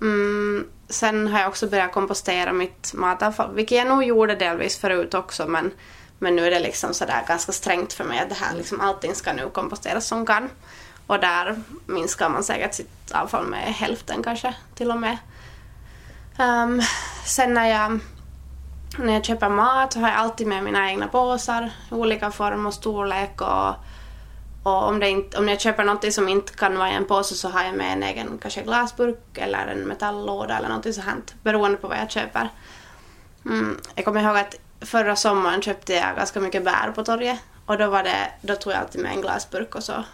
Mm, 0.00 0.66
sen 0.88 1.28
har 1.28 1.40
jag 1.40 1.48
också 1.48 1.66
börjat 1.66 1.92
kompostera 1.92 2.52
mitt 2.52 2.92
matavfall, 2.94 3.54
vilket 3.54 3.78
jag 3.78 3.86
nog 3.86 4.04
gjorde 4.04 4.34
delvis 4.34 4.78
förut 4.78 5.14
också 5.14 5.46
men, 5.46 5.70
men 6.18 6.36
nu 6.36 6.46
är 6.46 6.50
det 6.50 6.60
liksom 6.60 6.94
sådär 6.94 7.24
ganska 7.28 7.52
strängt 7.52 7.92
för 7.92 8.04
mig 8.04 8.18
att 8.18 8.28
det 8.28 8.34
här 8.34 8.56
liksom 8.56 8.80
allting 8.80 9.14
ska 9.14 9.32
nu 9.32 9.50
komposteras 9.50 10.06
som 10.06 10.26
kan. 10.26 10.50
Och 11.06 11.20
där 11.20 11.62
minskar 11.86 12.28
man 12.28 12.44
säkert 12.44 12.74
sitt 12.74 13.12
avfall 13.12 13.46
med 13.46 13.74
hälften 13.74 14.22
kanske 14.22 14.54
till 14.74 14.90
och 14.90 14.98
med. 14.98 15.16
Um, 16.38 16.82
sen 17.24 17.54
när 17.54 17.66
jag, 17.66 18.00
när 18.98 19.12
jag 19.12 19.24
köper 19.24 19.48
mat 19.48 19.92
så 19.92 20.00
har 20.00 20.08
jag 20.08 20.16
alltid 20.16 20.46
med 20.46 20.64
mina 20.64 20.90
egna 20.90 21.08
påsar 21.08 21.70
i 21.90 21.94
olika 21.94 22.30
form 22.30 22.66
och 22.66 22.74
storlek 22.74 23.40
och, 23.40 23.74
och 24.66 24.88
om, 24.88 25.00
det 25.00 25.08
inte, 25.10 25.38
om 25.38 25.48
jag 25.48 25.60
köper 25.60 25.84
något 25.84 26.12
som 26.12 26.28
inte 26.28 26.52
kan 26.52 26.78
vara 26.78 26.90
i 26.90 26.94
en 26.94 27.04
påse 27.04 27.34
så 27.34 27.48
har 27.48 27.64
jag 27.64 27.74
med 27.74 27.92
en 27.92 28.02
egen 28.02 28.38
kanske 28.38 28.62
glasburk 28.62 29.18
eller 29.34 29.66
en 29.66 29.80
metalllåda 29.80 30.58
eller 30.58 30.68
något 30.68 30.94
sånt 30.94 31.34
beroende 31.42 31.78
på 31.78 31.88
vad 31.88 31.98
jag 31.98 32.10
köper. 32.10 32.48
Mm, 33.44 33.80
jag 33.94 34.04
kommer 34.04 34.22
ihåg 34.22 34.36
att 34.36 34.54
förra 34.80 35.16
sommaren 35.16 35.62
köpte 35.62 35.94
jag 35.94 36.16
ganska 36.16 36.40
mycket 36.40 36.64
bär 36.64 36.92
på 36.94 37.04
torget 37.04 37.38
och 37.66 37.78
då, 37.78 37.90
var 37.90 38.02
det, 38.02 38.30
då 38.40 38.54
tog 38.54 38.72
jag 38.72 38.80
alltid 38.80 39.00
med 39.00 39.12
en 39.12 39.20
glasburk 39.20 39.74
och 39.74 39.84
så, 39.84 40.04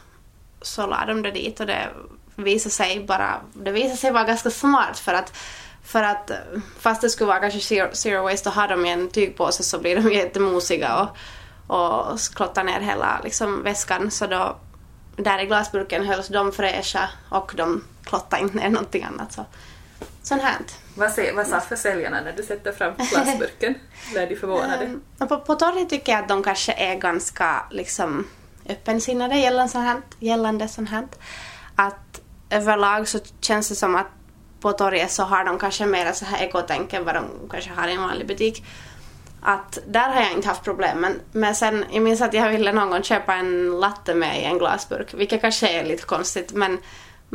så 0.62 0.87
la 0.87 1.04
de 1.06 1.23
det 1.23 1.30
dit 1.30 1.61
och 1.61 1.66
det 1.66 1.88
visade 2.37 2.73
sig 2.73 3.04
bara, 3.04 3.40
det 3.52 3.71
visade 3.71 3.97
sig 3.97 4.12
vara 4.12 4.25
ganska 4.25 4.50
smart 4.50 4.99
för 4.99 5.14
att 5.14 5.37
för 5.85 6.02
att 6.02 6.30
eh, 6.30 6.37
fast 6.78 7.02
det 7.02 7.11
skulle 7.11 7.28
vara 7.28 7.40
kanske 7.40 7.61
zero, 7.61 7.88
zero 7.92 8.23
waste 8.23 8.49
och 8.49 8.54
ha 8.54 8.66
dem 8.66 8.87
i 8.87 8.90
en 8.90 9.11
tygpåse 9.11 9.62
så 9.62 9.78
blir 9.78 9.97
de 9.97 10.12
jättemosiga 10.12 10.97
och, 10.97 11.16
och 11.73 12.19
klottar 12.35 12.64
ner 12.64 12.81
hela 12.81 13.21
liksom, 13.25 13.62
väskan. 13.62 14.11
Så 14.11 14.26
då, 14.26 14.57
där 15.17 15.38
i 15.38 15.47
glasburken 15.47 16.07
hölls 16.07 16.29
de 16.29 16.52
fräscha 16.52 17.09
och 17.29 17.52
de 17.57 17.85
klottade 18.05 18.43
inte 18.43 18.57
ner 18.57 18.69
någonting 18.69 19.05
annat. 19.05 19.33
Så. 19.33 19.45
Sånt 20.23 20.43
här. 20.43 20.57
Vad, 20.95 21.11
se, 21.11 21.33
vad 21.33 21.47
sa 21.47 21.61
försäljarna 21.61 22.21
när 22.21 22.33
du 22.33 22.43
sätter 22.43 22.73
fram 22.73 22.95
glasburken? 23.11 23.75
Blev 24.12 24.29
de 24.29 24.37
förvånade? 24.37 24.85
Um, 25.19 25.29
på, 25.29 25.38
på 25.38 25.55
torget 25.55 25.88
tycker 25.88 26.12
jag 26.12 26.23
att 26.23 26.29
de 26.29 26.43
kanske 26.43 26.73
är 26.73 26.95
ganska 26.95 27.64
liksom, 27.71 28.26
öppensinnade 28.69 29.37
gällande 29.37 29.73
sånt 29.73 29.85
här. 29.85 30.00
Gällande 30.19 30.69
sånt 30.69 30.91
här. 30.91 31.07
Att 31.76 32.21
överlag 32.50 33.09
så 33.09 33.19
känns 33.41 33.69
det 33.69 33.75
som 33.75 33.95
att 33.95 34.07
på 34.61 34.73
torget 34.73 35.11
så 35.11 35.23
har 35.23 35.45
de 35.45 35.59
kanske 35.59 35.87
mer 35.87 36.12
så 36.12 36.25
här 36.25 36.43
ekotänk 36.45 36.93
än 36.93 37.05
vad 37.05 37.14
de 37.14 37.25
kanske 37.50 37.71
har 37.71 37.88
i 37.88 37.93
en 37.93 38.02
vanlig 38.02 38.26
butik. 38.26 38.64
Att 39.44 39.78
där 39.87 40.08
har 40.08 40.20
jag 40.20 40.32
inte 40.32 40.49
haft 40.49 40.64
problem 40.64 41.00
men, 41.00 41.20
men 41.32 41.54
sen, 41.54 41.84
jag 41.90 42.02
minns 42.02 42.20
att 42.20 42.34
jag 42.34 42.50
ville 42.50 42.72
någon 42.72 42.90
gång 42.90 43.02
köpa 43.02 43.34
en 43.34 43.80
latte 43.80 44.14
med 44.14 44.40
i 44.40 44.44
en 44.44 44.58
glasburk, 44.58 45.14
vilket 45.14 45.40
kanske 45.40 45.68
är 45.68 45.84
lite 45.84 46.02
konstigt 46.02 46.52
men 46.52 46.78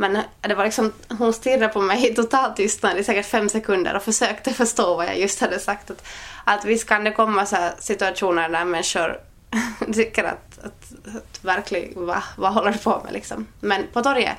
men 0.00 0.18
det 0.40 0.54
var 0.54 0.64
liksom, 0.64 0.92
hon 1.08 1.32
stirrade 1.32 1.68
på 1.68 1.80
mig 1.80 2.06
i 2.10 2.14
total 2.14 2.54
tystnad 2.54 2.98
i 2.98 3.04
säkert 3.04 3.26
fem 3.26 3.48
sekunder 3.48 3.96
och 3.96 4.02
försökte 4.02 4.52
förstå 4.52 4.96
vad 4.96 5.06
jag 5.06 5.18
just 5.18 5.40
hade 5.40 5.58
sagt. 5.58 5.90
Att, 5.90 6.06
att 6.44 6.64
visst 6.64 6.88
kan 6.88 7.04
det 7.04 7.12
komma 7.12 7.46
så 7.46 7.56
situationer 7.78 8.48
där 8.48 8.64
människor 8.64 9.20
tycker 9.92 10.24
att, 10.24 10.58
att, 10.58 10.92
att 11.16 11.44
verkligen, 11.44 12.06
vad, 12.06 12.22
vad 12.36 12.52
håller 12.52 12.70
du 12.70 12.78
på 12.78 13.00
med 13.04 13.12
liksom. 13.12 13.46
Men 13.60 13.86
på 13.92 14.02
torget 14.02 14.36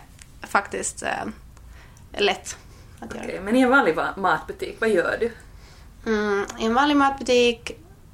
faktiskt 0.49 1.03
eh, 1.03 1.09
lätt. 2.17 2.57
Okej, 3.01 3.21
okay, 3.23 3.39
men 3.39 3.55
i 3.55 3.61
en 3.61 3.69
vanlig 3.69 3.97
matbutik, 4.17 4.77
vad 4.79 4.89
gör 4.89 5.17
du? 5.19 5.31
Mm, 6.06 6.46
I 6.60 6.65
en 6.65 6.74
vanlig 6.74 6.98
matbutik 6.98 7.72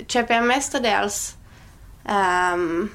köper 0.08 0.36
jag 0.36 0.44
mestadels 0.44 1.36
um, 2.54 2.92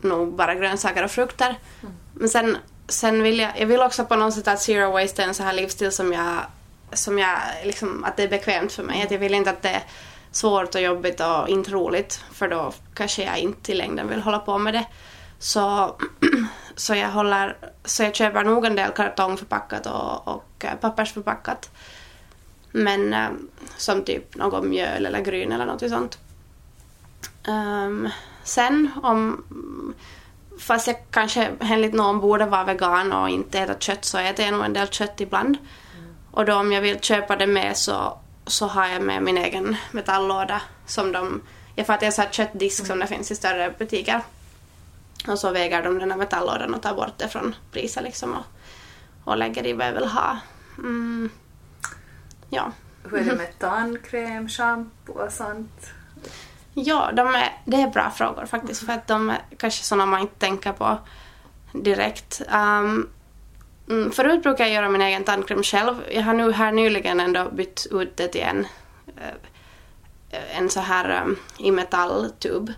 nog 0.00 0.34
bara 0.36 0.54
grönsaker 0.54 1.04
och 1.04 1.10
frukter. 1.10 1.58
Mm. 1.82 1.94
Men 2.14 2.28
sen, 2.28 2.56
sen 2.88 3.22
vill 3.22 3.38
jag, 3.38 3.60
jag 3.60 3.66
vill 3.66 3.80
också 3.80 4.04
på 4.04 4.16
något 4.16 4.34
sätt 4.34 4.48
att 4.48 4.60
zero 4.60 4.90
waste 4.92 5.22
är 5.22 5.26
en 5.26 5.34
sån 5.34 5.46
här 5.46 5.52
livsstil 5.52 5.92
som 5.92 6.12
jag, 6.12 6.36
som 6.92 7.18
jag 7.18 7.38
liksom, 7.64 8.04
att 8.04 8.16
det 8.16 8.22
är 8.22 8.28
bekvämt 8.28 8.72
för 8.72 8.82
mig. 8.82 9.02
Att 9.02 9.10
jag 9.10 9.18
vill 9.18 9.34
inte 9.34 9.50
att 9.50 9.62
det 9.62 9.68
är 9.68 9.82
svårt 10.32 10.74
och 10.74 10.80
jobbigt 10.80 11.20
och 11.20 11.48
inte 11.48 11.70
roligt 11.70 12.24
för 12.32 12.48
då 12.48 12.72
kanske 12.94 13.24
jag 13.24 13.38
inte 13.38 13.72
i 13.72 13.74
längden 13.74 14.08
vill 14.08 14.20
hålla 14.20 14.38
på 14.38 14.58
med 14.58 14.74
det. 14.74 14.86
Så, 15.38 15.96
så, 16.76 16.94
jag, 16.94 17.08
håller, 17.08 17.56
så 17.84 18.02
jag 18.02 18.14
köper 18.14 18.44
nog 18.44 18.64
en 18.64 18.76
del 18.76 18.90
kartongförpackat 18.90 19.86
och, 19.86 20.28
och 20.28 20.64
eh, 20.64 20.74
pappersförpackat. 20.74 21.70
Men 22.72 23.14
äh, 23.14 23.28
som 23.76 24.04
typ 24.04 24.36
något 24.36 24.64
mjöl 24.64 25.06
eller 25.06 25.20
gryn 25.20 25.52
eller 25.52 25.66
något 25.66 25.90
sånt. 25.90 26.18
Um, 27.48 28.08
sen 28.44 28.90
om 29.02 29.44
fast 30.58 30.86
jag 30.86 30.96
kanske 31.10 31.50
enligt 31.60 31.94
någon 31.94 32.20
borde 32.20 32.46
vara 32.46 32.64
vegan 32.64 33.12
och 33.12 33.28
inte 33.28 33.58
äta 33.58 33.74
kött 33.78 34.04
så 34.04 34.18
äter 34.18 34.44
jag 34.44 34.54
nog 34.54 34.64
en 34.64 34.72
del 34.72 34.88
kött 34.88 35.20
ibland. 35.20 35.56
Mm. 35.56 36.14
Och 36.30 36.44
då 36.44 36.54
om 36.54 36.72
jag 36.72 36.80
vill 36.80 37.00
köpa 37.00 37.36
det 37.36 37.46
med 37.46 37.76
så, 37.76 38.18
så 38.46 38.66
har 38.66 38.86
jag 38.86 39.02
med 39.02 39.22
min 39.22 39.38
egen 39.38 39.76
metalllåda 39.90 40.62
som 40.86 41.12
de, 41.12 41.42
jag 41.74 41.90
att 41.90 42.02
jag 42.02 42.12
har 42.12 42.32
köttdisk 42.32 42.80
mm. 42.80 42.88
som 42.88 42.98
det 42.98 43.06
finns 43.06 43.30
i 43.30 43.34
större 43.34 43.74
butiker. 43.78 44.20
Och 45.28 45.38
så 45.38 45.50
väger 45.50 45.82
de 45.82 45.98
den 45.98 46.10
här 46.10 46.18
metalllådan 46.18 46.74
och 46.74 46.82
tar 46.82 46.94
bort 46.94 47.18
det 47.18 47.28
från 47.28 47.54
priset 47.72 48.02
liksom 48.02 48.34
och, 48.34 48.44
och 49.24 49.36
lägger 49.36 49.66
i 49.66 49.72
vad 49.72 49.86
jag 49.86 49.92
vill 49.92 50.06
ha. 50.08 50.38
Mm. 50.78 51.30
Ja. 52.50 52.72
Hur 53.10 53.18
är 53.18 53.24
det 53.24 53.36
med 53.36 53.58
tandkräm, 53.58 54.48
shampoo 54.48 55.12
och 55.12 55.32
sånt? 55.32 55.90
Ja, 56.74 57.10
de 57.12 57.34
är, 57.34 57.52
det 57.64 57.76
är 57.76 57.88
bra 57.88 58.10
frågor 58.10 58.46
faktiskt 58.46 58.86
för 58.86 58.92
att 58.92 59.06
de 59.06 59.30
är 59.30 59.38
kanske 59.56 59.84
sådana 59.84 60.06
man 60.06 60.20
inte 60.20 60.38
tänker 60.38 60.72
på 60.72 60.98
direkt. 61.72 62.42
Um, 62.54 63.10
förut 64.12 64.42
brukade 64.42 64.68
jag 64.68 64.74
göra 64.74 64.88
min 64.88 65.02
egen 65.02 65.24
tandkräm 65.24 65.62
själv. 65.62 65.94
Jag 66.12 66.22
har 66.22 66.34
nu 66.34 66.52
här 66.52 66.72
nyligen 66.72 67.20
ändå 67.20 67.50
bytt 67.52 67.86
ut 67.90 68.16
det 68.16 68.28
till 68.28 68.40
en, 68.40 68.66
eh, 69.16 70.58
en 70.58 70.70
så 70.70 70.80
här 70.80 71.22
um, 71.22 71.36
i 71.58 71.70
metalltub. 71.70 72.72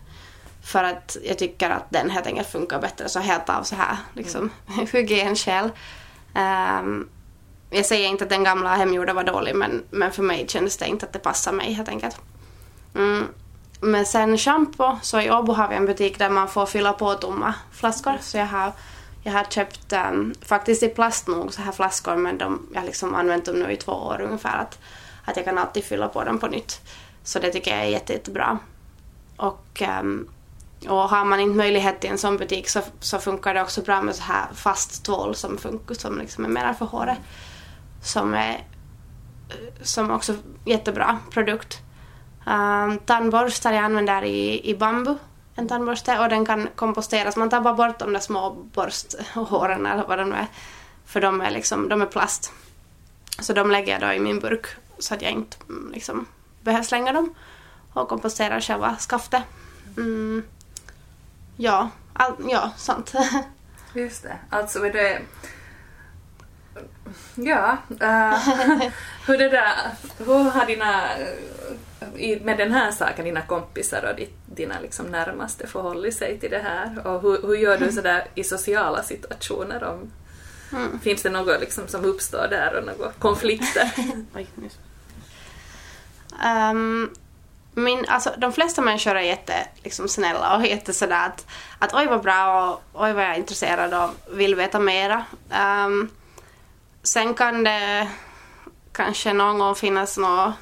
För 0.64 0.84
att 0.84 1.16
jag 1.24 1.38
tycker 1.38 1.70
att 1.70 1.90
den 1.90 2.10
helt 2.10 2.26
enkelt 2.26 2.48
funkar 2.48 2.80
bättre 2.80 3.08
så 3.08 3.20
helt 3.20 3.48
av 3.48 3.62
så 3.62 3.74
här 3.74 3.96
liksom 4.14 4.50
mm. 4.74 4.86
hygienskäl. 4.92 5.70
Um, 6.34 7.08
jag 7.72 7.86
säger 7.86 8.08
inte 8.08 8.24
att 8.24 8.30
den 8.30 8.44
gamla 8.44 8.74
hemgjorda 8.74 9.12
var 9.12 9.24
dålig 9.24 9.54
men, 9.54 9.82
men 9.90 10.12
för 10.12 10.22
mig 10.22 10.48
kändes 10.48 10.76
det 10.76 10.86
inte 10.86 11.06
att 11.06 11.12
det 11.12 11.18
passade 11.18 11.56
mig 11.56 11.72
helt 11.72 11.88
enkelt. 11.88 12.16
Mm. 12.94 13.26
Men 13.80 14.06
sen 14.06 14.38
shampoo, 14.38 14.98
så 15.02 15.20
i 15.20 15.30
Åbo 15.30 15.52
har 15.52 15.68
vi 15.68 15.74
en 15.74 15.86
butik 15.86 16.18
där 16.18 16.30
man 16.30 16.48
får 16.48 16.66
fylla 16.66 16.92
på 16.92 17.14
tomma 17.14 17.54
flaskor 17.72 18.14
så 18.20 18.36
jag 18.36 18.46
har 18.46 18.72
Jag 19.24 19.32
har 19.32 19.44
köpt 19.44 19.92
um, 19.92 20.34
faktiskt 20.42 20.82
i 20.82 20.88
plast 20.88 21.28
nog 21.28 21.54
så 21.54 21.62
här 21.62 21.72
flaskor 21.72 22.16
men 22.16 22.38
de, 22.38 22.66
jag 22.72 22.80
har 22.80 22.86
liksom 22.86 23.14
använt 23.14 23.44
dem 23.44 23.58
nu 23.58 23.72
i 23.72 23.76
två 23.76 23.92
år 23.92 24.20
ungefär. 24.20 24.58
Att, 24.58 24.78
att 25.24 25.36
jag 25.36 25.44
kan 25.44 25.58
alltid 25.58 25.84
fylla 25.84 26.08
på 26.08 26.24
dem 26.24 26.38
på 26.38 26.46
nytt. 26.46 26.80
Så 27.24 27.38
det 27.38 27.52
tycker 27.52 27.70
jag 27.70 27.80
är 27.80 27.88
jätte, 27.88 28.12
jättebra. 28.12 28.58
Och, 29.36 29.82
um, 30.00 30.28
och 30.88 31.08
har 31.10 31.24
man 31.24 31.40
inte 31.40 31.56
möjlighet 31.56 32.00
till 32.00 32.10
en 32.10 32.18
sån 32.18 32.36
butik 32.36 32.68
så, 32.68 32.80
så 33.00 33.18
funkar 33.18 33.54
det 33.54 33.62
också 33.62 33.82
bra 33.82 34.02
med 34.02 34.14
så 34.14 34.22
här 34.22 34.46
fast 34.54 35.04
tvål 35.04 35.34
som, 35.34 35.58
funkar, 35.58 35.94
som 35.94 36.18
liksom 36.18 36.44
är 36.44 36.48
mer 36.48 36.72
för 36.72 36.86
håret. 36.86 37.18
Som 38.02 38.34
är 38.34 38.64
som 39.82 40.10
också 40.10 40.36
jättebra 40.64 41.18
produkt. 41.30 41.80
Um, 42.46 42.98
tandborstar 42.98 43.72
jag 43.72 43.84
använder 43.84 44.24
i, 44.24 44.70
i 44.70 44.74
bambu, 44.74 45.16
en 45.54 45.68
tandborste, 45.68 46.18
och 46.18 46.28
den 46.28 46.46
kan 46.46 46.68
komposteras. 46.74 47.36
Man 47.36 47.50
tar 47.50 47.60
bara 47.60 47.74
bort 47.74 47.98
de 47.98 48.12
där 48.12 48.20
små 48.20 48.50
borsthåren 48.50 49.86
eller 49.86 50.04
vad 50.04 50.18
de 50.18 50.32
är. 50.32 50.46
För 51.06 51.20
de 51.20 51.40
är, 51.40 51.50
liksom, 51.50 51.88
de 51.88 52.02
är 52.02 52.06
plast. 52.06 52.52
Så 53.38 53.52
de 53.52 53.70
lägger 53.70 53.92
jag 53.92 54.00
då 54.00 54.14
i 54.14 54.20
min 54.20 54.40
burk 54.40 54.66
så 54.98 55.14
att 55.14 55.22
jag 55.22 55.30
inte 55.30 55.56
mm, 55.68 55.92
liksom, 55.94 56.26
behöver 56.60 56.84
slänga 56.84 57.12
dem. 57.12 57.34
Och 57.92 58.08
komposterar 58.08 58.60
själva 58.60 58.96
skaftet. 58.96 59.42
Mm. 59.96 60.42
Ja, 61.56 61.90
all, 62.12 62.32
ja, 62.48 62.70
sant. 62.76 63.12
Just 63.94 64.22
det. 64.22 64.38
Alltså 64.50 64.86
är 64.86 64.92
det 64.92 65.22
Ja, 67.34 67.76
uh, 67.90 68.48
hur, 69.26 69.38
det 69.38 69.48
där, 69.48 69.74
hur 70.18 70.50
har 70.50 70.66
dina, 70.66 71.02
med 72.44 72.58
den 72.58 72.72
här 72.72 72.90
saken, 72.92 73.24
dina 73.24 73.42
kompisar 73.42 74.12
och 74.12 74.20
dina 74.46 74.80
liksom 74.80 75.06
närmaste 75.06 75.66
förhållit 75.66 76.16
sig 76.16 76.38
till 76.38 76.50
det 76.50 76.62
här? 76.64 77.06
Och 77.06 77.22
hur, 77.22 77.46
hur 77.46 77.54
gör 77.54 77.78
du 77.78 77.92
sådär 77.92 78.24
i 78.34 78.44
sociala 78.44 79.02
situationer? 79.02 79.84
Om, 79.84 80.12
mm. 80.72 81.00
Finns 81.00 81.22
det 81.22 81.30
något 81.30 81.60
liksom 81.60 81.88
som 81.88 82.04
uppstår 82.04 82.46
där 82.50 82.74
och 82.74 82.84
några 82.84 83.12
konflikter? 83.12 83.90
um, 86.70 87.10
min, 87.74 88.04
alltså, 88.08 88.34
de 88.38 88.52
flesta 88.52 88.82
människor 88.82 89.14
är 89.14 89.20
jätte, 89.20 89.54
liksom, 89.82 90.08
snälla 90.08 90.56
och 90.56 90.66
jätte 90.66 90.92
sådär 90.92 91.26
att, 91.26 91.46
att 91.78 91.94
oj 91.94 92.06
vad 92.06 92.22
bra 92.22 92.70
och 92.70 93.04
oj 93.04 93.12
vad 93.12 93.24
jag 93.24 93.30
är 93.30 93.38
intresserad 93.38 93.94
och 93.94 94.38
vill 94.38 94.54
veta 94.54 94.78
mera. 94.78 95.24
Um, 95.86 96.10
Sen 97.02 97.34
kan 97.34 97.64
det 97.64 98.08
kanske 98.92 99.32
någon 99.32 99.58
gång 99.58 99.74
finnas 99.74 100.18
något, 100.18 100.54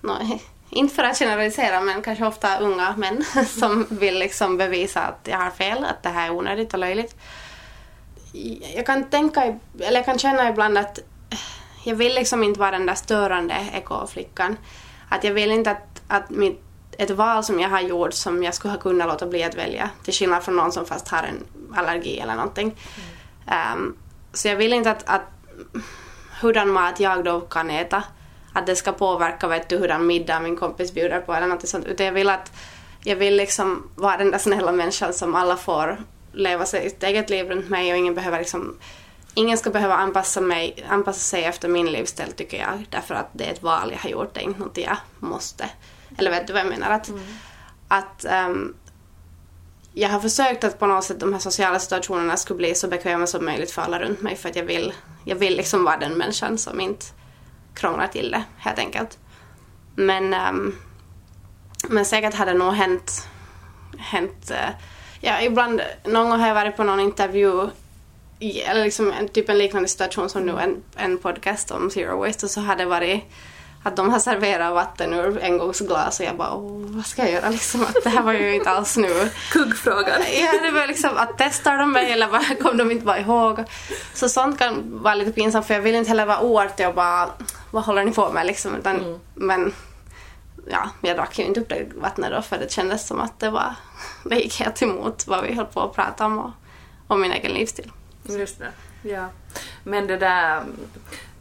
något 0.00 0.40
inte 0.70 0.94
för 0.94 1.02
att 1.02 1.18
generalisera, 1.18 1.80
men 1.80 2.02
kanske 2.02 2.26
ofta 2.26 2.58
unga 2.58 2.94
män 2.96 3.24
som 3.46 3.86
vill 3.90 4.18
liksom 4.18 4.56
bevisa 4.56 5.00
att 5.00 5.20
jag 5.24 5.38
har 5.38 5.50
fel, 5.50 5.84
att 5.84 6.02
det 6.02 6.08
här 6.08 6.26
är 6.26 6.30
onödigt 6.30 6.72
och 6.72 6.78
löjligt. 6.78 7.16
Jag 8.74 8.86
kan 8.86 9.10
tänka, 9.10 9.58
eller 9.80 9.96
jag 9.96 10.04
kan 10.04 10.18
känna 10.18 10.48
ibland 10.48 10.78
att 10.78 10.98
jag 11.84 11.94
vill 11.94 12.14
liksom 12.14 12.42
inte 12.42 12.60
vara 12.60 12.70
den 12.70 12.86
där 12.86 12.94
störande 12.94 13.54
ekoflickan. 13.72 14.56
Att 15.08 15.24
jag 15.24 15.32
vill 15.32 15.50
inte 15.50 15.70
att, 15.70 16.02
att 16.08 16.30
mitt, 16.30 16.60
ett 16.98 17.10
val 17.10 17.44
som 17.44 17.60
jag 17.60 17.68
har 17.68 17.80
gjort 17.80 18.14
som 18.14 18.42
jag 18.42 18.54
skulle 18.54 18.74
ha 18.74 18.80
kunnat 18.80 19.08
låta 19.08 19.26
bli 19.26 19.44
att 19.44 19.54
välja, 19.54 19.90
till 20.02 20.14
skillnad 20.14 20.42
från 20.42 20.56
någon 20.56 20.72
som 20.72 20.86
fast 20.86 21.08
har 21.08 21.22
en 21.22 21.44
allergi 21.74 22.18
eller 22.18 22.34
någonting. 22.34 22.74
Mm. 23.46 23.78
Um, 23.78 23.96
så 24.32 24.48
jag 24.48 24.56
vill 24.56 24.72
inte 24.72 24.90
att, 24.90 25.02
att 25.06 25.35
hurdan 26.40 26.70
mat 26.70 27.00
jag 27.00 27.24
då 27.24 27.40
kan 27.40 27.70
äta. 27.70 28.02
Att 28.52 28.66
det 28.66 28.76
ska 28.76 28.92
påverka 28.92 29.48
vet 29.48 29.68
du, 29.68 29.78
hurdan 29.78 30.06
middag 30.06 30.40
min 30.40 30.56
kompis 30.56 30.94
bjuder 30.94 31.20
på 31.20 31.34
eller 31.34 31.46
något 31.46 31.68
sånt. 31.68 31.86
Utan 31.86 32.06
jag 32.06 32.12
vill 32.12 32.28
att 32.28 32.52
jag 33.04 33.16
vill 33.16 33.36
liksom 33.36 33.90
vara 33.94 34.16
den 34.16 34.30
där 34.30 34.38
snälla 34.38 34.72
människan 34.72 35.12
som 35.12 35.34
alla 35.34 35.56
får 35.56 35.98
leva 36.32 36.66
sitt 36.66 37.02
eget 37.02 37.30
liv 37.30 37.48
runt 37.48 37.68
mig 37.68 37.92
och 37.92 37.98
ingen 37.98 38.14
behöver 38.14 38.38
liksom 38.38 38.78
Ingen 39.38 39.58
ska 39.58 39.70
behöva 39.70 39.94
anpassa, 39.94 40.40
mig, 40.40 40.84
anpassa 40.88 41.20
sig 41.20 41.44
efter 41.44 41.68
min 41.68 41.92
livsstil 41.92 42.32
tycker 42.32 42.58
jag. 42.58 42.86
Därför 42.90 43.14
att 43.14 43.28
det 43.32 43.44
är 43.44 43.52
ett 43.52 43.62
val 43.62 43.92
jag 43.92 43.98
har 43.98 44.10
gjort, 44.10 44.34
det 44.34 44.40
är 44.40 44.44
inte 44.44 44.60
något 44.60 44.78
jag 44.78 44.96
måste. 45.18 45.70
Eller 46.18 46.30
vet 46.30 46.46
du 46.46 46.52
vad 46.52 46.62
jag 46.62 46.68
menar? 46.68 46.90
Att, 46.90 47.08
mm. 47.08 47.22
att 47.88 48.26
um, 48.48 48.74
jag 49.98 50.08
har 50.08 50.20
försökt 50.20 50.64
att 50.64 50.78
på 50.78 50.86
något 50.86 51.04
sätt 51.04 51.20
de 51.20 51.32
här 51.32 51.40
sociala 51.40 51.78
situationerna 51.78 52.36
skulle 52.36 52.56
bli 52.56 52.74
så 52.74 52.88
bekväma 52.88 53.26
som 53.26 53.44
möjligt 53.44 53.70
för 53.70 53.82
alla 53.82 53.98
runt 53.98 54.20
mig 54.20 54.36
för 54.36 54.48
att 54.48 54.56
jag 54.56 54.64
vill, 54.64 54.92
jag 55.24 55.36
vill 55.36 55.56
liksom 55.56 55.84
vara 55.84 55.96
den 55.96 56.12
människan 56.12 56.58
som 56.58 56.80
inte 56.80 57.06
krånglar 57.74 58.06
till 58.06 58.30
det 58.30 58.42
helt 58.58 58.78
enkelt. 58.78 59.18
Men, 59.94 60.34
um, 60.34 60.78
men 61.88 62.04
säkert 62.04 62.34
har 62.34 62.46
det 62.46 62.54
nog 62.54 62.72
hänt, 62.72 63.28
hänt 63.98 64.50
uh, 64.50 64.70
ja 65.20 65.40
ibland, 65.40 65.80
någon 66.04 66.30
gång 66.30 66.40
har 66.40 66.48
jag 66.48 66.54
varit 66.54 66.76
på 66.76 66.84
någon 66.84 67.00
intervju 67.00 67.68
eller 68.40 68.84
liksom 68.84 69.12
en, 69.12 69.28
typ 69.28 69.48
en 69.48 69.58
liknande 69.58 69.88
situation 69.88 70.28
som 70.28 70.46
nu 70.46 70.58
en, 70.58 70.82
en 70.96 71.18
podcast 71.18 71.70
om 71.70 71.90
zero 71.90 72.18
waste 72.18 72.46
och 72.46 72.50
så 72.50 72.60
har 72.60 72.76
det 72.76 72.84
varit 72.84 73.24
att 73.86 73.96
de 73.96 74.10
har 74.10 74.18
serverat 74.18 74.74
vatten 74.74 75.14
ur 75.14 75.42
engångsglas 75.42 76.20
och 76.20 76.26
jag 76.26 76.36
bara 76.36 76.54
Åh, 76.54 76.82
vad 76.86 77.06
ska 77.06 77.22
jag 77.22 77.32
göra 77.32 77.50
liksom? 77.58 77.82
Att 77.82 78.04
det 78.04 78.10
här 78.10 78.22
var 78.22 78.32
ju 78.32 78.54
inte 78.54 78.70
alls 78.70 78.96
nu. 78.96 79.30
Kuggfrågan. 79.52 80.20
Ja, 80.40 80.52
det 80.62 80.70
var 80.70 80.86
liksom 80.86 81.16
att 81.16 81.30
testar 81.38 81.78
de 81.78 81.92
mig 81.92 82.12
eller 82.12 82.28
vad 82.28 82.58
kom 82.62 82.76
de 82.76 82.90
inte 82.90 83.04
bara 83.04 83.20
ihåg? 83.20 83.64
Så 84.14 84.28
sånt 84.28 84.58
kan 84.58 85.02
vara 85.02 85.14
lite 85.14 85.32
pinsamt 85.32 85.66
för 85.66 85.74
jag 85.74 85.80
vill 85.80 85.94
inte 85.94 86.08
heller 86.08 86.26
vara 86.26 86.40
oartig 86.40 86.88
och 86.88 86.94
bara 86.94 87.30
vad 87.70 87.84
håller 87.84 88.04
ni 88.04 88.12
på 88.12 88.32
med 88.32 88.46
liksom? 88.46 88.74
Utan, 88.74 88.96
mm. 88.96 89.18
Men 89.34 89.74
ja, 90.70 90.90
jag 91.00 91.16
drack 91.16 91.38
ju 91.38 91.44
inte 91.44 91.60
upp 91.60 91.68
det 91.68 91.86
vattnet 91.94 92.30
då 92.30 92.42
för 92.42 92.58
det 92.58 92.72
kändes 92.72 93.06
som 93.06 93.20
att 93.20 93.40
det 93.40 93.50
var 93.50 93.74
det 94.24 94.36
gick 94.36 94.60
helt 94.60 94.82
emot 94.82 95.26
vad 95.26 95.44
vi 95.44 95.54
höll 95.54 95.66
på 95.66 95.80
att 95.80 95.94
prata 95.94 96.26
om 96.26 96.38
och, 96.38 96.50
och 97.06 97.18
min 97.18 97.32
egen 97.32 97.52
livsstil. 97.52 97.92
Just 98.28 98.58
det. 98.58 98.72
Ja. 99.08 99.28
Men 99.84 100.06
det 100.06 100.16
där 100.16 100.62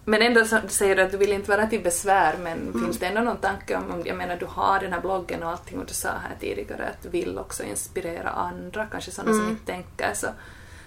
men 0.06 0.22
ändå 0.22 0.46
så 0.46 0.58
säger 0.68 0.96
du 0.96 1.02
att 1.02 1.12
du 1.12 1.18
vill 1.18 1.34
inte 1.34 1.52
vara 1.52 1.68
till 1.68 1.84
besvär, 1.84 2.36
men 2.44 2.62
mm. 2.62 2.86
finns 2.86 3.00
det 3.00 3.06
ändå 3.06 3.22
någon 3.22 3.38
tanke 3.38 3.76
om, 3.76 4.04
jag 4.06 4.18
menar 4.18 4.36
du 4.36 4.46
har 4.46 4.80
den 4.80 4.94
här 4.94 5.02
bloggen 5.02 5.44
och 5.44 5.50
allting 5.50 5.80
och 5.80 5.86
du 5.86 5.94
sa 5.94 6.10
här 6.10 6.36
tidigare 6.40 6.86
att 6.88 7.04
du 7.04 7.10
vill 7.10 7.38
också 7.38 7.64
inspirera 7.64 8.30
andra, 8.30 8.86
kanske 8.86 9.12
sådana 9.12 9.32
mm. 9.32 9.44
som 9.44 9.52
inte 9.52 9.72
tänker 9.72 10.14
så. 10.14 10.28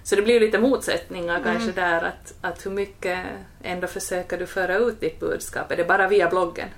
Så 0.03 0.17
det 0.17 0.23
blir 0.23 0.41
lite 0.41 0.59
motsättningar 0.59 1.37
mm. 1.41 1.45
kanske 1.45 1.81
där 1.81 2.03
att, 2.03 2.35
att 2.41 2.67
hur 2.67 2.71
mycket 2.71 3.19
ändå 3.63 3.87
försöker 3.87 4.39
du 4.39 4.47
föra 4.47 4.77
ut 4.77 5.01
ditt 5.01 5.21
budskap? 5.21 5.73
Är 5.73 5.77
det 5.77 5.85
bara 5.85 6.09
via 6.09 6.29
bloggen? 6.29 6.69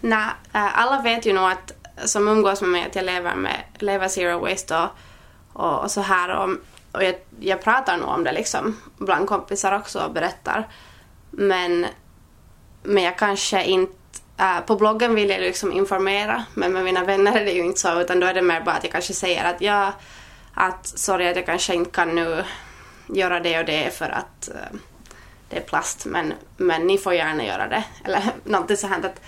Nej, 0.00 0.30
äh, 0.52 0.78
alla 0.78 1.02
vet 1.02 1.26
ju 1.26 1.32
nog 1.32 1.50
att 1.50 1.72
som 1.96 2.28
umgås 2.28 2.60
med 2.60 2.70
mig 2.70 2.86
att 2.86 2.96
jag 2.96 3.04
lever 3.04 3.34
med 3.34 3.62
lever 3.78 4.08
zero 4.08 4.38
waste 4.38 4.76
och, 4.76 4.88
och, 5.52 5.82
och 5.82 5.90
så 5.90 6.00
här 6.00 6.36
och, 6.36 6.50
och 6.92 7.04
jag, 7.04 7.14
jag 7.40 7.62
pratar 7.62 7.96
nog 7.96 8.08
om 8.08 8.24
det 8.24 8.32
liksom 8.32 8.76
bland 8.98 9.28
kompisar 9.28 9.76
också 9.76 10.00
och 10.00 10.12
berättar. 10.12 10.68
Men, 11.36 11.86
men 12.82 13.02
jag 13.02 13.18
kanske 13.18 13.64
inte 13.64 13.94
Uh, 14.40 14.60
på 14.60 14.76
bloggen 14.76 15.14
vill 15.14 15.30
jag 15.30 15.40
liksom 15.40 15.72
informera 15.72 16.44
men 16.54 16.72
med 16.72 16.84
mina 16.84 17.04
vänner 17.04 17.36
är 17.36 17.44
det 17.44 17.50
ju 17.50 17.64
inte 17.64 17.80
så 17.80 18.00
utan 18.00 18.20
då 18.20 18.26
är 18.26 18.34
det 18.34 18.42
mer 18.42 18.60
bara 18.60 18.74
att 18.74 18.84
jag 18.84 18.92
kanske 18.92 19.14
säger 19.14 19.44
att 19.44 19.60
ja, 19.60 19.92
att 20.54 20.86
sorry 20.86 21.28
att 21.28 21.36
jag 21.36 21.46
kanske 21.46 21.74
inte 21.74 21.90
kan 21.90 22.14
nu 22.14 22.44
göra 23.06 23.40
det 23.40 23.58
och 23.58 23.64
det 23.64 23.94
för 23.94 24.08
att 24.08 24.48
uh, 24.54 24.78
det 25.48 25.56
är 25.56 25.60
plast 25.60 26.06
men, 26.06 26.34
men 26.56 26.86
ni 26.86 26.98
får 26.98 27.14
gärna 27.14 27.44
göra 27.44 27.68
det. 27.68 27.84
Eller 28.04 28.22
någonting 28.44 28.76
så 28.76 28.86
här 28.86 28.98
att, 28.98 29.20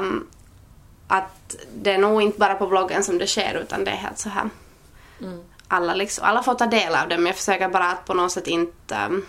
um, 0.00 0.26
att 1.08 1.56
det 1.74 1.92
är 1.92 1.98
nog 1.98 2.22
inte 2.22 2.38
bara 2.38 2.54
på 2.54 2.66
bloggen 2.66 3.04
som 3.04 3.18
det 3.18 3.26
sker 3.26 3.54
utan 3.54 3.84
det 3.84 3.90
är 3.90 3.96
helt 3.96 4.18
så 4.18 4.28
här. 4.28 4.50
Mm. 5.20 5.40
Alla, 5.68 5.94
liksom, 5.94 6.24
alla 6.24 6.42
får 6.42 6.54
ta 6.54 6.66
del 6.66 6.94
av 6.94 7.08
det 7.08 7.16
men 7.16 7.26
jag 7.26 7.36
försöker 7.36 7.68
bara 7.68 7.90
att 7.90 8.04
på 8.04 8.14
något 8.14 8.32
sätt 8.32 8.46
inte 8.46 9.06
um, 9.08 9.26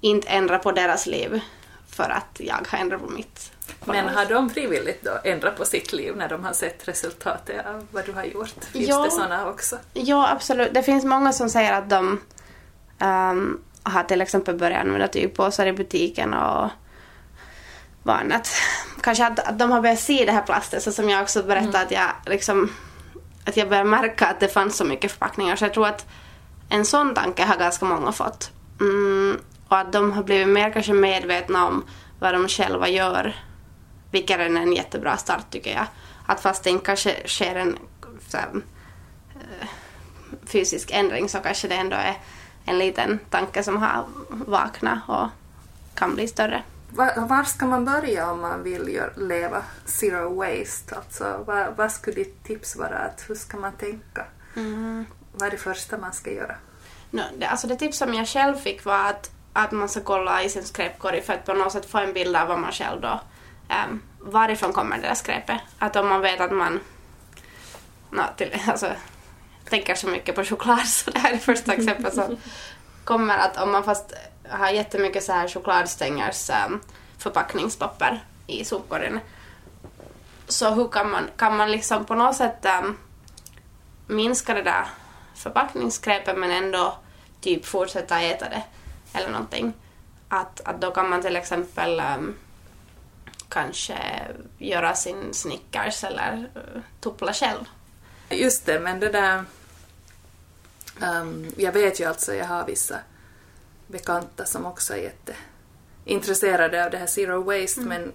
inte 0.00 0.28
ändra 0.28 0.58
på 0.58 0.72
deras 0.72 1.06
liv 1.06 1.40
för 1.88 2.10
att 2.10 2.40
jag 2.40 2.66
har 2.68 2.78
ändrat 2.78 3.00
på 3.00 3.10
mitt. 3.10 3.52
Men 3.84 4.08
har 4.08 4.26
de 4.26 4.50
frivilligt 4.50 5.04
då 5.04 5.18
ändrat 5.24 5.56
på 5.56 5.64
sitt 5.64 5.92
liv 5.92 6.16
när 6.16 6.28
de 6.28 6.44
har 6.44 6.52
sett 6.52 6.88
resultatet 6.88 7.66
av 7.66 7.86
vad 7.90 8.06
du 8.06 8.12
har 8.12 8.24
gjort? 8.24 8.64
Finns 8.72 8.88
ja, 8.88 9.04
det 9.04 9.10
sådana 9.10 9.48
också? 9.48 9.78
Ja, 9.92 10.30
absolut. 10.30 10.74
Det 10.74 10.82
finns 10.82 11.04
många 11.04 11.32
som 11.32 11.50
säger 11.50 11.72
att 11.72 11.90
de 11.90 12.20
um, 13.00 13.60
har 13.82 14.02
till 14.02 14.20
exempel 14.20 14.54
börjat 14.54 14.80
använda 14.80 15.08
tygpåsar 15.08 15.66
i 15.66 15.72
butiken 15.72 16.34
och 16.34 16.70
vad 18.02 18.16
annat. 18.16 18.48
Kanske 19.00 19.26
att, 19.26 19.38
att 19.38 19.58
de 19.58 19.70
har 19.70 19.80
börjat 19.80 20.00
se 20.00 20.24
det 20.24 20.32
här 20.32 20.42
plastet, 20.42 20.82
så 20.82 20.92
som 20.92 21.08
jag 21.08 21.22
också 21.22 21.42
berättade 21.42 21.78
mm. 21.78 21.82
att 21.86 21.90
jag 21.90 22.32
liksom 22.32 22.70
att 23.46 23.56
jag 23.56 23.68
började 23.68 23.88
märka 23.88 24.26
att 24.26 24.40
det 24.40 24.48
fanns 24.48 24.76
så 24.76 24.84
mycket 24.84 25.12
förpackningar 25.12 25.56
så 25.56 25.64
jag 25.64 25.74
tror 25.74 25.86
att 25.86 26.06
en 26.68 26.84
sån 26.84 27.14
tanke 27.14 27.44
har 27.44 27.56
ganska 27.56 27.84
många 27.84 28.12
fått. 28.12 28.50
Mm, 28.80 29.40
och 29.68 29.78
att 29.78 29.92
de 29.92 30.12
har 30.12 30.22
blivit 30.22 30.48
mer 30.48 30.70
kanske 30.70 30.92
medvetna 30.92 31.66
om 31.66 31.84
vad 32.18 32.34
de 32.34 32.48
själva 32.48 32.88
gör. 32.88 33.36
Vilket 34.10 34.40
är 34.40 34.44
en 34.44 34.72
jättebra 34.72 35.16
start 35.16 35.50
tycker 35.50 35.74
jag. 35.74 35.86
Att 36.26 36.40
fast 36.40 36.64
det 36.64 36.70
inte 36.70 36.84
kanske 36.84 37.28
sker 37.28 37.54
en 37.54 37.78
här, 38.32 38.48
eh, 39.34 39.68
fysisk 40.46 40.90
ändring 40.90 41.28
så 41.28 41.38
kanske 41.38 41.68
det 41.68 41.74
ändå 41.74 41.96
är 41.96 42.16
en 42.64 42.78
liten 42.78 43.18
tanke 43.30 43.62
som 43.62 43.76
har 43.76 44.04
vaknat 44.28 44.98
och 45.06 45.28
kan 45.94 46.14
bli 46.14 46.28
större. 46.28 46.62
Var, 46.90 47.26
var 47.26 47.44
ska 47.44 47.66
man 47.66 47.84
börja 47.84 48.30
om 48.30 48.40
man 48.40 48.62
vill 48.62 48.88
gör, 48.88 49.12
leva 49.16 49.62
zero 49.84 50.34
waste? 50.34 50.94
Alltså, 50.94 51.44
vad, 51.46 51.76
vad 51.76 51.92
skulle 51.92 52.16
ditt 52.16 52.44
tips 52.44 52.76
vara? 52.76 52.98
Att 52.98 53.24
hur 53.28 53.34
ska 53.34 53.56
man 53.56 53.72
tänka? 53.72 54.24
Mm. 54.56 55.06
Vad 55.32 55.46
är 55.46 55.50
det 55.50 55.56
första 55.56 55.98
man 55.98 56.12
ska 56.12 56.32
göra? 56.32 56.54
No, 57.10 57.22
det, 57.38 57.46
alltså 57.46 57.66
det 57.66 57.76
tips 57.76 57.98
som 57.98 58.14
jag 58.14 58.28
själv 58.28 58.56
fick 58.56 58.84
var 58.84 59.04
att, 59.04 59.30
att 59.58 59.72
man 59.72 59.88
ska 59.88 60.00
kolla 60.00 60.42
i 60.42 60.48
sin 60.48 60.64
skräpkorg 60.64 61.22
för 61.22 61.32
att 61.32 61.46
på 61.46 61.52
något 61.52 61.72
sätt 61.72 61.90
få 61.90 61.98
en 61.98 62.12
bild 62.12 62.36
av 62.36 62.48
vad 62.48 62.58
man 62.58 62.72
själv 62.72 63.00
då... 63.00 63.20
Um, 63.88 64.02
varifrån 64.20 64.72
kommer 64.72 64.96
det 64.96 65.02
där 65.02 65.14
skräpet? 65.14 65.60
Att 65.78 65.96
om 65.96 66.08
man 66.08 66.20
vet 66.20 66.40
att 66.40 66.52
man... 66.52 66.80
No, 68.10 68.22
till, 68.36 68.60
alltså, 68.66 68.92
tänker 69.68 69.94
så 69.94 70.08
mycket 70.08 70.34
på 70.34 70.44
choklad 70.44 70.88
så 70.88 71.10
det 71.10 71.18
här 71.18 71.30
är 71.30 71.34
det 71.34 71.40
första 71.40 71.72
exemplet 71.72 72.14
som 72.14 72.36
kommer 73.04 73.38
att 73.38 73.62
om 73.62 73.72
man 73.72 73.84
fast 73.84 74.12
har 74.48 74.70
jättemycket 74.70 75.24
så 75.24 75.32
här 75.32 75.48
chokladstängers 75.48 76.50
um, 76.50 76.56
ehm, 76.56 76.80
förpackningspapper 77.18 78.24
i 78.46 78.64
sopkorgen 78.64 79.20
så 80.48 80.70
hur 80.70 80.88
kan 80.88 81.10
man, 81.10 81.30
kan 81.36 81.56
man 81.56 81.70
liksom 81.70 82.04
på 82.04 82.14
något 82.14 82.36
sätt 82.36 82.66
um, 82.82 82.98
minska 84.06 84.54
det 84.54 84.62
där 84.62 84.86
förpackningsskräpet 85.34 86.38
men 86.38 86.50
ändå 86.50 86.98
typ 87.40 87.66
fortsätta 87.66 88.20
äta 88.20 88.48
det 88.48 88.62
eller 89.12 89.30
någonting. 89.30 89.72
Att, 90.28 90.60
att 90.64 90.80
då 90.80 90.90
kan 90.90 91.08
man 91.08 91.22
till 91.22 91.36
exempel 91.36 92.02
um, 92.18 92.34
kanske 93.48 93.98
göra 94.58 94.94
sin 94.94 95.34
Snickers 95.34 96.04
eller 96.04 96.50
uh, 96.56 96.82
tuppla 97.00 97.32
själv. 97.32 97.64
Just 98.30 98.66
det, 98.66 98.80
men 98.80 99.00
det 99.00 99.08
där... 99.08 99.44
Um, 101.02 101.52
jag 101.56 101.72
vet 101.72 102.00
ju 102.00 102.04
alltså, 102.04 102.34
jag 102.34 102.46
har 102.46 102.66
vissa 102.66 102.98
bekanta 103.86 104.44
som 104.44 104.66
också 104.66 104.94
är 104.94 105.12
jätteintresserade 106.04 106.84
av 106.84 106.90
det 106.90 106.98
här 106.98 107.06
zero 107.06 107.42
waste 107.42 107.80
mm. 107.80 107.88
men, 107.88 108.12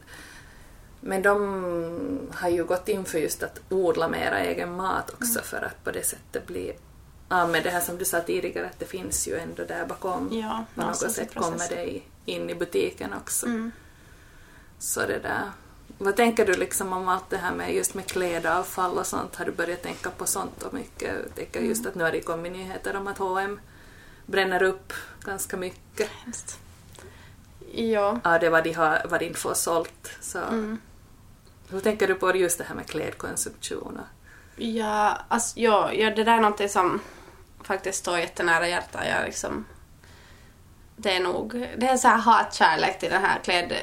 men 0.99 1.21
de 1.21 2.29
har 2.34 2.49
ju 2.49 2.65
gått 2.65 2.89
in 2.89 3.06
för 3.06 3.17
just 3.17 3.43
att 3.43 3.60
odla 3.69 4.08
mera 4.08 4.39
egen 4.39 4.75
mat 4.75 5.10
också 5.10 5.39
mm. 5.39 5.43
för 5.43 5.62
att 5.62 5.84
på 5.84 5.91
det 5.91 6.06
sättet 6.06 6.47
bli 6.47 6.73
av 7.34 7.50
med 7.50 7.63
det 7.63 7.69
här 7.69 7.82
som 7.82 7.98
du 7.98 8.06
sa 8.06 8.22
tidigare 8.22 8.65
att 8.65 8.80
det 8.80 8.86
finns 8.86 9.28
ju 9.28 9.38
ändå 9.38 9.63
där 9.63 9.86
bakom. 9.86 10.30
Ja, 10.32 10.65
på 10.76 10.82
något 10.82 11.12
sätt 11.12 11.36
kommer 11.36 11.69
det 11.69 12.00
in 12.26 12.50
i 12.50 12.56
butiken 12.56 13.13
också. 13.13 13.46
Mm. 13.46 13.72
Så 14.80 15.00
det 15.00 15.19
där. 15.19 15.52
Vad 15.98 16.15
tänker 16.15 16.46
du 16.46 16.54
liksom 16.54 16.93
om 16.93 17.08
allt 17.08 17.30
det 17.30 17.38
här 17.38 17.56
med 17.56 17.76
just 17.76 17.93
med 17.93 18.06
klädavfall 18.06 18.98
och 18.98 19.08
sånt? 19.08 19.36
Har 19.36 19.46
du 19.46 19.52
börjat 19.52 19.82
tänka 19.82 20.10
på 20.10 20.26
sånt 20.26 20.63
och 20.63 20.74
mycket? 20.74 21.13
Jag 21.26 21.36
tänker 21.36 21.62
just 21.62 21.82
mm. 21.82 21.89
att 21.89 21.96
nu 21.96 22.04
har 22.04 22.12
det 22.12 22.22
kommit 22.22 22.52
nyheter 22.52 22.96
om 22.96 23.08
att 23.08 23.17
H&M 23.17 23.60
bränner 24.26 24.63
upp 24.63 24.93
ganska 25.24 25.58
mycket. 25.58 26.10
Just. 26.26 26.60
Ja. 27.72 28.19
Av 28.24 28.39
det 28.39 28.50
vad 28.50 28.63
de, 28.63 28.74
har, 28.74 29.02
vad 29.10 29.19
de 29.19 29.26
inte 29.26 29.39
får 29.39 29.54
sålt. 29.54 30.12
Så. 30.22 30.39
Mm. 30.39 30.78
Hur 31.69 31.80
tänker 31.80 32.08
du 32.08 32.15
på 32.15 32.36
just 32.36 32.58
det 32.58 32.63
här 32.63 32.76
med 32.76 32.88
klädkonsumtion? 32.88 34.00
Ja, 34.56 35.17
alltså, 35.28 35.60
ja, 35.60 35.93
ja, 35.93 36.10
det 36.10 36.24
där 36.24 36.38
är 36.38 36.41
någonting 36.41 36.69
som 36.69 37.02
faktiskt 37.67 37.99
står 37.99 38.19
jättenära 38.19 38.67
hjärtat. 38.67 39.02
Jag 39.10 39.26
liksom, 39.26 39.65
det 40.95 41.15
är 41.15 41.19
nog 41.19 41.67
det 41.78 41.88
är 41.88 41.97
så 41.97 42.08
här 42.08 42.17
hatkärlek 42.17 42.99
till 42.99 43.10
den 43.10 43.21
här 43.21 43.39
kläd... 43.43 43.73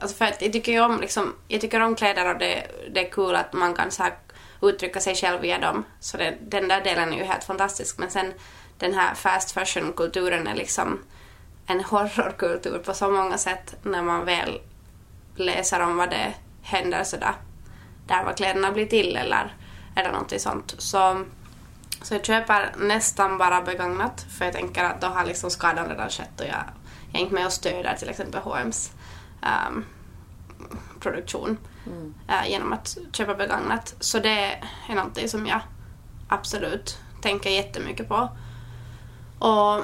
Alltså 0.00 0.16
för 0.16 0.24
att 0.24 0.42
jag 0.42 0.52
tycker 0.52 0.72
ju 0.72 0.80
om, 0.80 1.00
liksom, 1.00 1.34
jag 1.48 1.60
tycker 1.60 1.80
om 1.80 1.94
kläder 1.94 2.32
och 2.34 2.38
det, 2.38 2.66
det 2.94 3.06
är 3.06 3.10
kul 3.10 3.34
att 3.34 3.52
man 3.52 3.74
kan 3.74 3.90
så 3.90 4.02
här 4.02 4.12
uttrycka 4.62 5.00
sig 5.00 5.14
själv 5.14 5.40
via 5.40 5.58
dem. 5.58 5.84
Så 6.00 6.16
det, 6.16 6.36
den 6.40 6.68
där 6.68 6.80
delen 6.80 7.12
är 7.12 7.16
ju 7.16 7.24
helt 7.24 7.44
fantastisk. 7.44 7.98
Men 7.98 8.10
sen 8.10 8.32
den 8.78 8.94
här 8.94 9.14
fast 9.14 9.52
fashion-kulturen 9.52 10.46
är 10.46 10.54
liksom 10.54 10.98
en 11.66 11.84
horrorkultur 11.84 12.78
på 12.78 12.94
så 12.94 13.10
många 13.10 13.38
sätt 13.38 13.76
när 13.82 14.02
man 14.02 14.24
väl 14.24 14.60
läser 15.36 15.80
om 15.80 15.96
vad 15.96 16.10
det 16.10 16.34
händer 16.62 17.04
sådär. 17.04 17.34
Där 18.06 18.24
vad 18.24 18.36
kläderna 18.36 18.72
blir 18.72 18.86
till 18.86 19.16
eller, 19.16 19.54
eller 19.96 20.12
någonting 20.12 20.38
sånt. 20.38 20.74
Så, 20.78 21.24
så 22.02 22.14
jag 22.14 22.24
köper 22.24 22.74
nästan 22.78 23.38
bara 23.38 23.62
begagnat 23.62 24.26
för 24.38 24.44
jag 24.44 24.54
tänker 24.54 24.84
att 24.84 25.00
då 25.00 25.06
har 25.06 25.24
liksom 25.24 25.50
skadan 25.50 25.88
redan 25.88 26.10
skett 26.10 26.40
och 26.40 26.46
jag, 26.46 26.64
jag 27.12 27.20
är 27.20 27.22
inte 27.22 27.34
med 27.34 27.46
och 27.46 27.52
stöder 27.52 27.96
till 27.98 28.08
exempel 28.08 28.40
H&M's 28.40 28.90
um, 29.68 29.84
produktion 31.00 31.58
mm. 31.86 32.14
uh, 32.28 32.50
genom 32.50 32.72
att 32.72 32.98
köpa 33.12 33.34
begagnat. 33.34 33.94
Så 34.00 34.18
det 34.18 34.58
är 34.88 34.94
någonting 34.94 35.28
som 35.28 35.46
jag 35.46 35.60
absolut 36.28 36.98
tänker 37.20 37.50
jättemycket 37.50 38.08
på. 38.08 38.28
Och, 39.38 39.78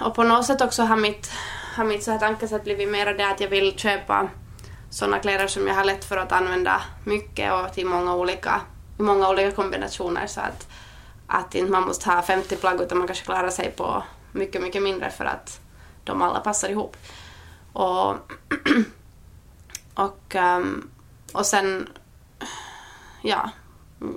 och 0.06 0.14
på 0.14 0.22
något 0.22 0.46
sätt 0.46 0.60
också 0.60 0.82
har 0.82 0.96
mitt, 0.96 1.32
har 1.76 1.84
mitt 1.84 2.04
så 2.04 2.10
här 2.10 2.18
tankesätt 2.18 2.64
blivit 2.64 2.88
mer 2.88 3.14
det 3.14 3.28
att 3.28 3.40
jag 3.40 3.48
vill 3.48 3.78
köpa 3.78 4.28
sådana 4.90 5.18
kläder 5.18 5.46
som 5.46 5.66
jag 5.66 5.74
har 5.74 5.84
lätt 5.84 6.04
för 6.04 6.16
att 6.16 6.32
använda 6.32 6.82
mycket 7.04 7.52
och 7.52 7.72
till 7.72 7.86
många 7.86 8.14
olika, 8.14 8.60
i 8.98 9.02
många 9.02 9.28
olika 9.28 9.50
kombinationer 9.50 10.26
så 10.26 10.40
att, 10.40 10.68
att 11.26 11.54
inte 11.54 11.72
man 11.72 11.82
måste 11.82 12.10
ha 12.10 12.22
50 12.22 12.56
plagg 12.56 12.80
utan 12.80 12.98
man 12.98 13.06
kanske 13.06 13.24
klarar 13.24 13.50
sig 13.50 13.70
på 13.70 14.02
mycket, 14.32 14.62
mycket 14.62 14.82
mindre 14.82 15.10
för 15.10 15.24
att 15.24 15.60
de 16.04 16.22
alla 16.22 16.40
passar 16.40 16.68
ihop. 16.68 16.96
Och, 17.72 18.14
och, 19.94 20.34
ehm, 20.34 20.90
och 21.32 21.46
sen, 21.46 21.88
ja, 23.22 23.50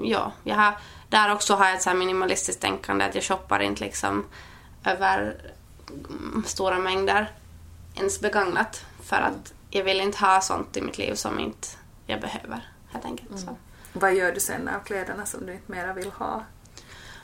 ja, 0.02 0.32
jag 0.44 0.56
har, 0.56 0.78
där 1.10 1.34
också 1.34 1.56
har 1.56 1.66
jag 1.66 1.76
ett 1.76 1.82
så 1.82 1.94
minimalistiskt 1.94 2.62
tänkande 2.62 3.06
att 3.06 3.16
jag 3.16 3.24
shoppar 3.24 3.60
inte 3.60 3.84
liksom 3.84 4.26
över 4.86 5.42
stora 6.46 6.80
mängder 6.80 7.32
ens 7.96 8.20
begagnat 8.20 8.86
för 9.04 9.16
att 9.16 9.54
jag 9.70 9.84
vill 9.84 10.02
inte 10.02 10.18
ha 10.18 10.42
sånt 10.42 10.78
i 10.78 10.82
mitt 10.82 10.98
liv 10.98 11.16
som 11.16 11.40
inte 11.40 11.68
jag 12.06 12.22
behöver 12.22 12.70
helt 12.92 13.06
enkelt. 13.06 13.44
Mm. 13.44 13.56
Vad 13.94 14.14
gör 14.14 14.32
du 14.32 14.40
sen 14.40 14.68
av 14.68 14.80
kläderna 14.80 15.26
som 15.26 15.46
du 15.46 15.54
inte 15.54 15.72
mera 15.72 15.94
vill 15.94 16.12
ha? 16.12 16.44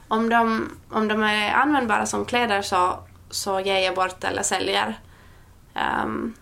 Om 0.08 0.30
de, 0.30 0.70
om 0.90 1.08
de 1.08 1.24
är 1.24 1.54
användbara 1.54 2.06
som 2.06 2.26
kläder 2.26 2.62
så, 2.62 3.00
så 3.30 3.60
ger 3.60 3.80
jag 3.80 3.96
bort 3.96 4.24
eller 4.24 4.44
säljer. 4.44 5.00
Um, 6.04 6.34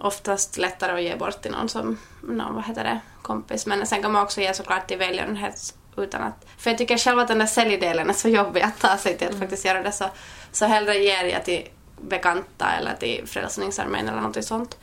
oftast 0.00 0.56
lättare 0.56 0.92
att 0.92 1.02
ge 1.02 1.16
bort 1.16 1.42
till 1.42 1.50
någon 1.50 1.68
som, 1.68 1.98
någon, 2.22 2.54
vad 2.54 2.64
heter 2.64 2.84
det, 2.84 3.00
kompis. 3.22 3.66
Men 3.66 3.86
sen 3.86 4.02
kan 4.02 4.12
man 4.12 4.22
också 4.22 4.40
ge 4.40 4.54
såklart 4.54 4.88
till 4.88 4.98
välgörenhet 4.98 5.74
utan 5.96 6.22
att... 6.22 6.46
För 6.58 6.70
jag 6.70 6.78
tycker 6.78 6.98
själv 6.98 7.18
att 7.18 7.28
den 7.28 7.38
där 7.38 7.46
säljdelen 7.46 8.10
är 8.10 8.14
så 8.14 8.28
jobbig 8.28 8.60
att 8.60 8.80
ta 8.80 8.96
sig 8.96 9.18
till 9.18 9.26
att 9.26 9.34
mm. 9.34 9.40
faktiskt 9.40 9.64
göra 9.64 9.82
det 9.82 9.92
så, 9.92 10.04
så 10.52 10.66
hellre 10.66 10.94
ger 10.94 11.24
jag 11.24 11.44
till 11.44 11.68
bekanta 12.00 12.66
eller 12.78 12.94
till 12.94 13.26
Frälsningsarmén 13.26 14.08
eller 14.08 14.20
något 14.20 14.44
sånt. 14.44 14.78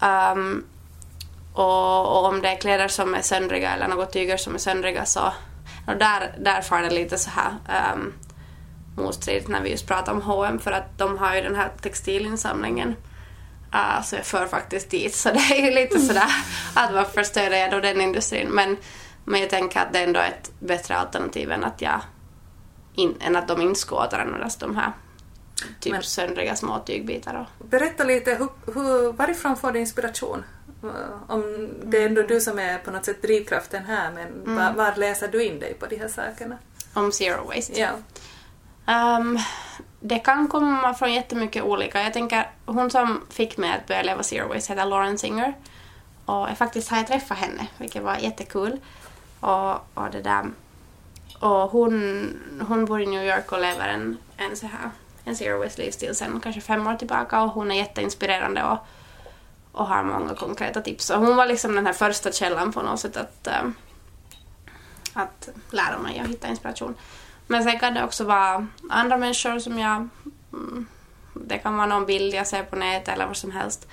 Um, 0.00 0.64
och, 1.54 2.06
och, 2.06 2.24
om 2.24 2.42
det 2.42 2.48
är 2.48 2.56
kläder 2.56 2.88
som 2.88 3.14
är 3.14 3.22
söndriga 3.22 3.74
eller 3.74 3.88
något 3.88 4.12
tyger 4.12 4.36
som 4.36 4.54
är 4.54 4.58
söndriga 4.58 5.04
så 5.04 5.32
och 5.86 5.96
där, 5.96 6.34
där 6.38 6.60
far 6.60 6.82
det 6.82 6.90
lite 6.90 7.18
så 7.18 7.30
här 7.30 7.54
um, 7.94 8.12
motstridigt 8.96 9.48
när 9.48 9.62
vi 9.62 9.70
just 9.70 9.86
pratar 9.86 10.12
om 10.12 10.22
H&M 10.22 10.58
för 10.58 10.72
att 10.72 10.98
de 10.98 11.18
har 11.18 11.34
ju 11.34 11.42
den 11.42 11.54
här 11.54 11.70
textilinsamlingen. 11.80 12.96
Uh, 13.74 14.02
så 14.02 14.16
jag 14.16 14.26
för 14.26 14.46
faktiskt 14.46 14.90
dit 14.90 15.14
så 15.14 15.28
det 15.28 15.38
är 15.38 15.64
ju 15.64 15.70
lite 15.70 15.98
sådär 15.98 16.30
att 16.74 16.92
varför 16.92 17.22
stöder 17.22 17.56
jag 17.56 17.70
då 17.70 17.80
den 17.80 18.00
industrin 18.00 18.48
men 18.48 18.76
men 19.26 19.40
jag 19.40 19.50
tänker 19.50 19.80
att 19.80 19.92
det 19.92 19.98
ändå 19.98 20.20
är 20.20 20.28
ett 20.28 20.52
bättre 20.58 20.96
alternativ 20.96 21.50
än 21.50 21.64
att, 21.64 21.82
jag 21.82 22.00
in, 22.94 23.14
än 23.20 23.36
att 23.36 23.48
de 23.48 23.60
inte 23.60 23.80
ska 23.80 24.04
återanvändas, 24.06 24.56
de 24.56 24.76
här 24.76 24.92
typ 25.80 25.92
Men, 25.92 26.02
söndriga 26.02 26.56
små 26.56 26.78
tygbitar. 26.78 27.34
Och... 27.34 27.66
Berätta 27.66 28.04
lite, 28.04 28.34
hur, 28.34 28.48
hur, 28.74 29.12
varifrån 29.12 29.56
får 29.56 29.72
du 29.72 29.80
inspiration? 29.80 30.44
Om 31.28 31.68
det 31.82 32.02
är 32.02 32.06
ändå 32.06 32.22
du 32.22 32.40
som 32.40 32.58
är 32.58 32.78
på 32.78 32.90
något 32.90 33.04
sätt 33.04 33.22
drivkraften 33.22 33.84
här, 33.84 34.10
men 34.12 34.26
mm. 34.26 34.56
var, 34.56 34.84
var, 34.84 34.96
läser 34.96 35.28
du 35.28 35.44
in 35.44 35.60
dig 35.60 35.74
på 35.74 35.86
de 35.86 35.96
här 35.96 36.08
sakerna? 36.08 36.58
Om 36.94 37.12
zero 37.12 37.46
waste? 37.46 37.80
Ja. 37.80 37.90
Um, 39.18 39.38
det 40.00 40.18
kan 40.18 40.48
komma 40.48 40.94
från 40.94 41.14
jättemycket 41.14 41.62
olika. 41.62 42.02
Jag 42.02 42.12
tänker, 42.12 42.50
hon 42.66 42.90
som 42.90 43.20
fick 43.30 43.56
mig 43.56 43.72
att 43.72 43.86
börja 43.86 44.02
leva 44.02 44.22
zero 44.22 44.48
waste 44.48 44.72
heter 44.72 44.86
Lauren 44.86 45.18
Singer. 45.18 45.54
Och 46.24 46.48
jag 46.48 46.58
faktiskt 46.58 46.88
har 46.88 46.96
jag 46.96 47.06
träffat 47.06 47.38
henne, 47.38 47.66
vilket 47.78 48.02
var 48.02 48.16
jättekul. 48.16 48.80
Och, 49.40 49.74
och 49.94 50.10
det 50.12 50.22
där. 50.22 50.44
Och 51.40 51.70
hon, 51.70 52.28
hon 52.68 52.84
bor 52.84 53.00
i 53.00 53.06
New 53.06 53.24
York 53.26 53.52
och 53.52 53.60
lever 53.60 53.88
en, 53.88 54.18
en 54.36 54.56
så 54.56 54.66
här 54.66 54.90
en 55.26 55.36
zero 55.36 55.58
waste 55.58 55.82
livsstil 55.82 56.14
sen 56.14 56.40
kanske 56.40 56.60
fem 56.60 56.86
år 56.86 56.94
tillbaka 56.94 57.42
och 57.42 57.50
hon 57.50 57.70
är 57.70 57.76
jätteinspirerande 57.76 58.62
och, 58.62 58.78
och 59.76 59.86
har 59.86 60.02
många 60.02 60.34
konkreta 60.34 60.80
tips. 60.80 61.10
Och 61.10 61.20
hon 61.20 61.36
var 61.36 61.46
liksom 61.46 61.74
den 61.74 61.86
här 61.86 61.92
första 61.92 62.32
källan 62.32 62.72
på 62.72 62.82
något 62.82 63.00
sätt 63.00 63.16
att, 63.16 63.46
äh, 63.46 63.62
att 65.12 65.48
lära 65.70 65.98
mig 65.98 66.20
och 66.20 66.28
hitta 66.28 66.48
inspiration. 66.48 66.94
Men 67.46 67.64
sen 67.64 67.78
kan 67.78 67.94
det 67.94 68.04
också 68.04 68.24
vara 68.24 68.66
andra 68.90 69.16
människor 69.16 69.58
som 69.58 69.78
jag... 69.78 70.08
Mm, 70.52 70.86
det 71.34 71.58
kan 71.58 71.76
vara 71.76 71.86
någon 71.86 72.06
bild 72.06 72.34
jag 72.34 72.46
ser 72.46 72.62
på 72.62 72.76
nätet 72.76 73.08
eller 73.08 73.26
vad 73.26 73.36
som 73.36 73.50
helst 73.50 73.88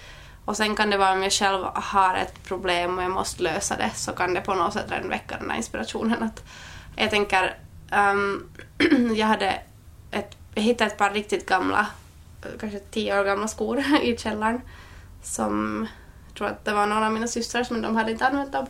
och 0.46 0.58
sen 0.58 0.76
kan 0.76 0.90
det 0.90 0.98
vara 0.98 1.12
om 1.12 1.24
jag 1.24 1.32
själv 1.32 1.66
har 1.74 2.16
ett 2.16 2.44
problem 2.44 2.98
och 2.98 3.04
jag 3.04 3.12
måste 3.12 3.44
lösa 3.44 3.78
det 3.78 3.92
så 3.96 4.12
kan 4.12 4.34
det 4.34 4.42
på 4.42 4.54
något 4.54 4.74
sätt 4.74 4.92
redan 4.92 5.10
väcka 5.10 5.38
den 5.38 5.50
här 5.50 5.58
inspirationen. 5.58 6.24
Att 6.24 6.44
jag 6.96 7.10
tänker, 7.10 7.58
um, 7.92 8.50
jag 9.16 9.28
hade 9.28 9.62
ett, 10.12 10.38
jag 10.56 10.64
hittade 10.64 10.92
ett 10.92 10.98
par 10.98 11.12
riktigt 11.12 11.46
gamla, 11.46 11.88
kanske 12.60 12.80
tio 12.80 13.20
år 13.20 13.26
gamla 13.26 13.48
skor 13.48 13.84
i 14.02 14.18
källaren 14.18 14.62
som 15.24 15.88
jag 16.28 16.38
tror 16.38 16.48
att 16.48 16.66
det 16.66 16.74
var 16.74 16.86
några 16.86 17.06
av 17.06 17.14
mina 17.14 17.28
systrar 17.28 17.64
som 17.64 17.82
de 17.82 17.96
hade 17.96 18.12
inte 18.12 18.28
använt 18.28 18.52
dem. 18.52 18.66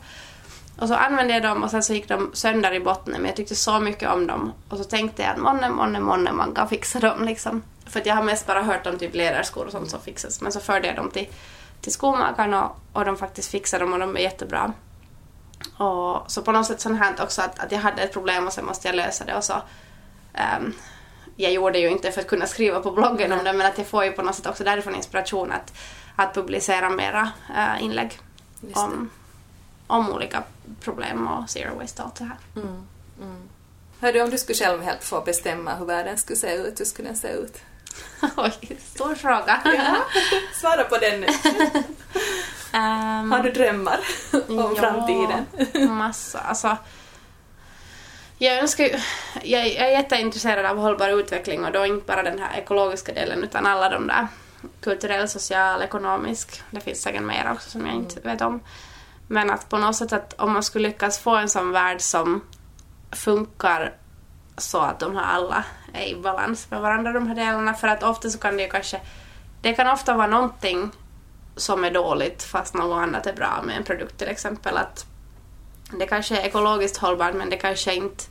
och 0.80 0.88
så 0.88 0.94
använde 0.94 1.34
jag 1.34 1.44
dem 1.44 1.64
och 1.64 1.72
sen 1.72 1.84
så 1.84 1.94
gick 1.94 2.08
de 2.08 2.32
sönder 2.34 2.74
i 2.74 2.80
botten 2.80 3.14
men 3.14 3.26
jag 3.26 3.36
tyckte 3.36 3.56
så 3.56 3.80
mycket 3.80 4.10
om 4.10 4.28
dem. 4.28 4.52
Och 4.70 4.78
så 4.78 4.84
tänkte 4.84 5.22
jag 5.22 5.32
att 5.32 5.38
månne, 5.38 5.70
månne, 5.70 6.00
månne 6.00 6.32
man 6.32 6.54
kan 6.54 6.70
fixa 6.70 7.00
dem 7.00 7.26
liksom. 7.26 7.64
För 7.86 8.00
att 8.00 8.06
jag 8.06 8.16
har 8.16 8.24
mest 8.24 8.48
bara 8.48 8.64
hört 8.64 8.88
om 8.88 8.98
typ 8.98 9.16
läderskor 9.16 9.66
och 9.66 9.72
sånt 9.72 9.90
som 9.90 10.02
fixas. 10.02 10.42
Men 10.42 10.52
så 10.52 10.60
förde 10.60 10.88
jag 10.88 10.96
dem 10.96 11.12
till, 11.12 11.28
till 11.82 11.94
skomakaren 11.94 12.54
och, 12.54 12.78
och 12.94 13.06
de 13.06 13.18
faktiskt 13.18 13.52
fixade 13.52 13.84
dem 13.84 13.94
och 13.94 14.00
de 14.00 14.18
är 14.18 14.22
jättebra. 14.22 14.74
Och 15.78 16.32
så 16.32 16.42
på 16.42 16.52
något 16.52 16.66
sätt 16.66 16.82
sånt 16.82 17.00
här 17.00 17.24
också 17.24 17.42
att, 17.42 17.60
att 17.60 17.72
jag 17.72 17.80
hade 17.80 18.02
ett 18.02 18.14
problem 18.14 18.48
och 18.48 18.54
sen 18.54 18.66
måste 18.66 18.88
jag 18.88 18.96
lösa 18.96 19.26
det 19.26 19.36
och 19.36 19.44
så 19.44 19.54
um, 19.54 20.74
jag 21.36 21.52
gjorde 21.52 21.72
det 21.74 21.80
ju 21.80 21.90
inte 21.90 22.12
för 22.12 22.22
att 22.22 22.28
kunna 22.28 22.48
skriva 22.48 22.80
på 22.80 22.92
bloggen 22.92 23.32
om 23.32 23.44
det 23.44 23.54
men 23.54 23.68
att 23.68 23.78
jag 23.78 23.88
får 23.88 24.06
ju 24.06 24.12
på 24.12 24.22
något 24.22 24.36
sätt 24.36 24.48
också 24.48 24.64
därifrån 24.64 24.96
inspiration 24.96 25.52
att, 25.52 25.74
att 26.16 26.34
publicera 26.34 26.90
mera 26.90 27.32
uh, 27.50 27.84
inlägg 27.84 28.20
om, 28.74 29.10
om 29.88 30.10
olika 30.10 30.44
problem 30.82 31.28
och 31.28 31.50
zero 31.50 31.80
waste 31.80 32.02
och 32.02 32.08
allt 32.08 32.18
så 32.18 32.24
här. 32.24 32.38
Mm, 32.56 32.88
mm. 33.22 33.50
Hördu, 34.00 34.22
om 34.22 34.30
du 34.30 34.38
skulle 34.38 34.58
själv 34.58 34.82
helt 34.82 35.04
få 35.04 35.22
bestämma 35.22 35.76
hur 35.76 35.86
världen 35.86 36.18
skulle 36.18 36.38
se 36.38 36.56
ut, 36.56 36.80
hur 36.80 36.86
skulle 36.86 37.08
den 37.08 37.18
se 37.18 37.28
ut? 37.28 37.58
Oj, 38.38 38.78
stor 38.94 39.16
fråga. 39.16 39.62
Ja, 39.66 39.98
svara 40.54 40.84
på 40.84 40.98
den 40.98 41.22
nu. 41.22 41.28
um, 42.74 43.32
Har 43.32 43.44
du 43.44 43.52
drömmar 43.52 44.00
om 44.32 44.76
ja, 44.76 44.76
framtiden? 44.76 45.46
massa. 45.90 46.40
Alltså, 46.40 46.78
jag 48.38 48.58
önskar 48.58 48.90
jag, 49.44 49.68
jag 49.68 49.88
är 49.88 49.92
jätteintresserad 49.92 50.66
av 50.66 50.78
hållbar 50.78 51.10
utveckling 51.10 51.66
och 51.66 51.72
då 51.72 51.86
inte 51.86 52.06
bara 52.06 52.24
den 52.24 52.40
här 52.40 52.60
ekologiska 52.60 53.14
delen 53.14 53.44
utan 53.44 53.66
alla 53.66 53.90
de 53.90 54.08
där 54.08 54.28
kulturell, 54.82 55.30
social, 55.30 55.82
ekonomisk. 55.82 56.64
Det 56.72 56.80
finns 56.80 57.02
säkert 57.02 57.24
mer 57.24 57.52
också 57.52 57.70
som 57.70 57.86
jag 57.86 57.96
inte 57.96 58.20
vet 58.20 58.42
om. 58.42 58.60
Men 59.28 59.50
att 59.50 59.70
på 59.70 59.78
något 59.78 59.96
sätt 59.96 60.14
att 60.14 60.34
om 60.34 60.54
man 60.54 60.64
skulle 60.64 60.88
lyckas 60.88 61.20
få 61.20 61.36
en 61.36 61.50
sån 61.50 61.72
värld 61.72 62.02
som 62.02 62.42
funkar 63.12 63.94
så 64.58 64.80
att 64.80 65.00
de 65.00 65.16
här 65.16 65.24
alla 65.24 65.64
är 65.94 66.06
i 66.06 66.16
balans 66.16 66.72
med 66.72 66.82
varandra, 66.82 67.12
de 67.12 67.28
här 67.28 67.36
delarna. 67.36 67.74
För 67.74 67.88
att 67.88 68.04
ofta 68.04 68.30
så 68.30 68.38
kan 68.38 68.58
det 68.58 68.64
ju 68.64 68.70
kanske... 68.70 69.02
Det 69.62 69.74
kan 69.74 69.88
ofta 69.88 70.14
vara 70.14 70.28
någonting 70.28 70.92
som 71.56 71.84
är 71.84 71.92
dåligt 71.92 72.44
fast 72.44 72.74
något 72.74 72.98
annat 72.98 73.28
är 73.28 73.34
bra 73.34 73.62
med 73.64 73.78
en 73.78 73.84
produkt 73.84 74.18
till 74.18 74.28
exempel. 74.28 74.78
Att 74.78 75.06
det 76.00 76.06
kanske 76.06 76.38
är 76.38 76.46
ekologiskt 76.46 76.98
hållbart 76.98 77.34
men 77.34 77.50
det 77.50 77.58
kanske 77.58 77.96
inte 77.96 78.24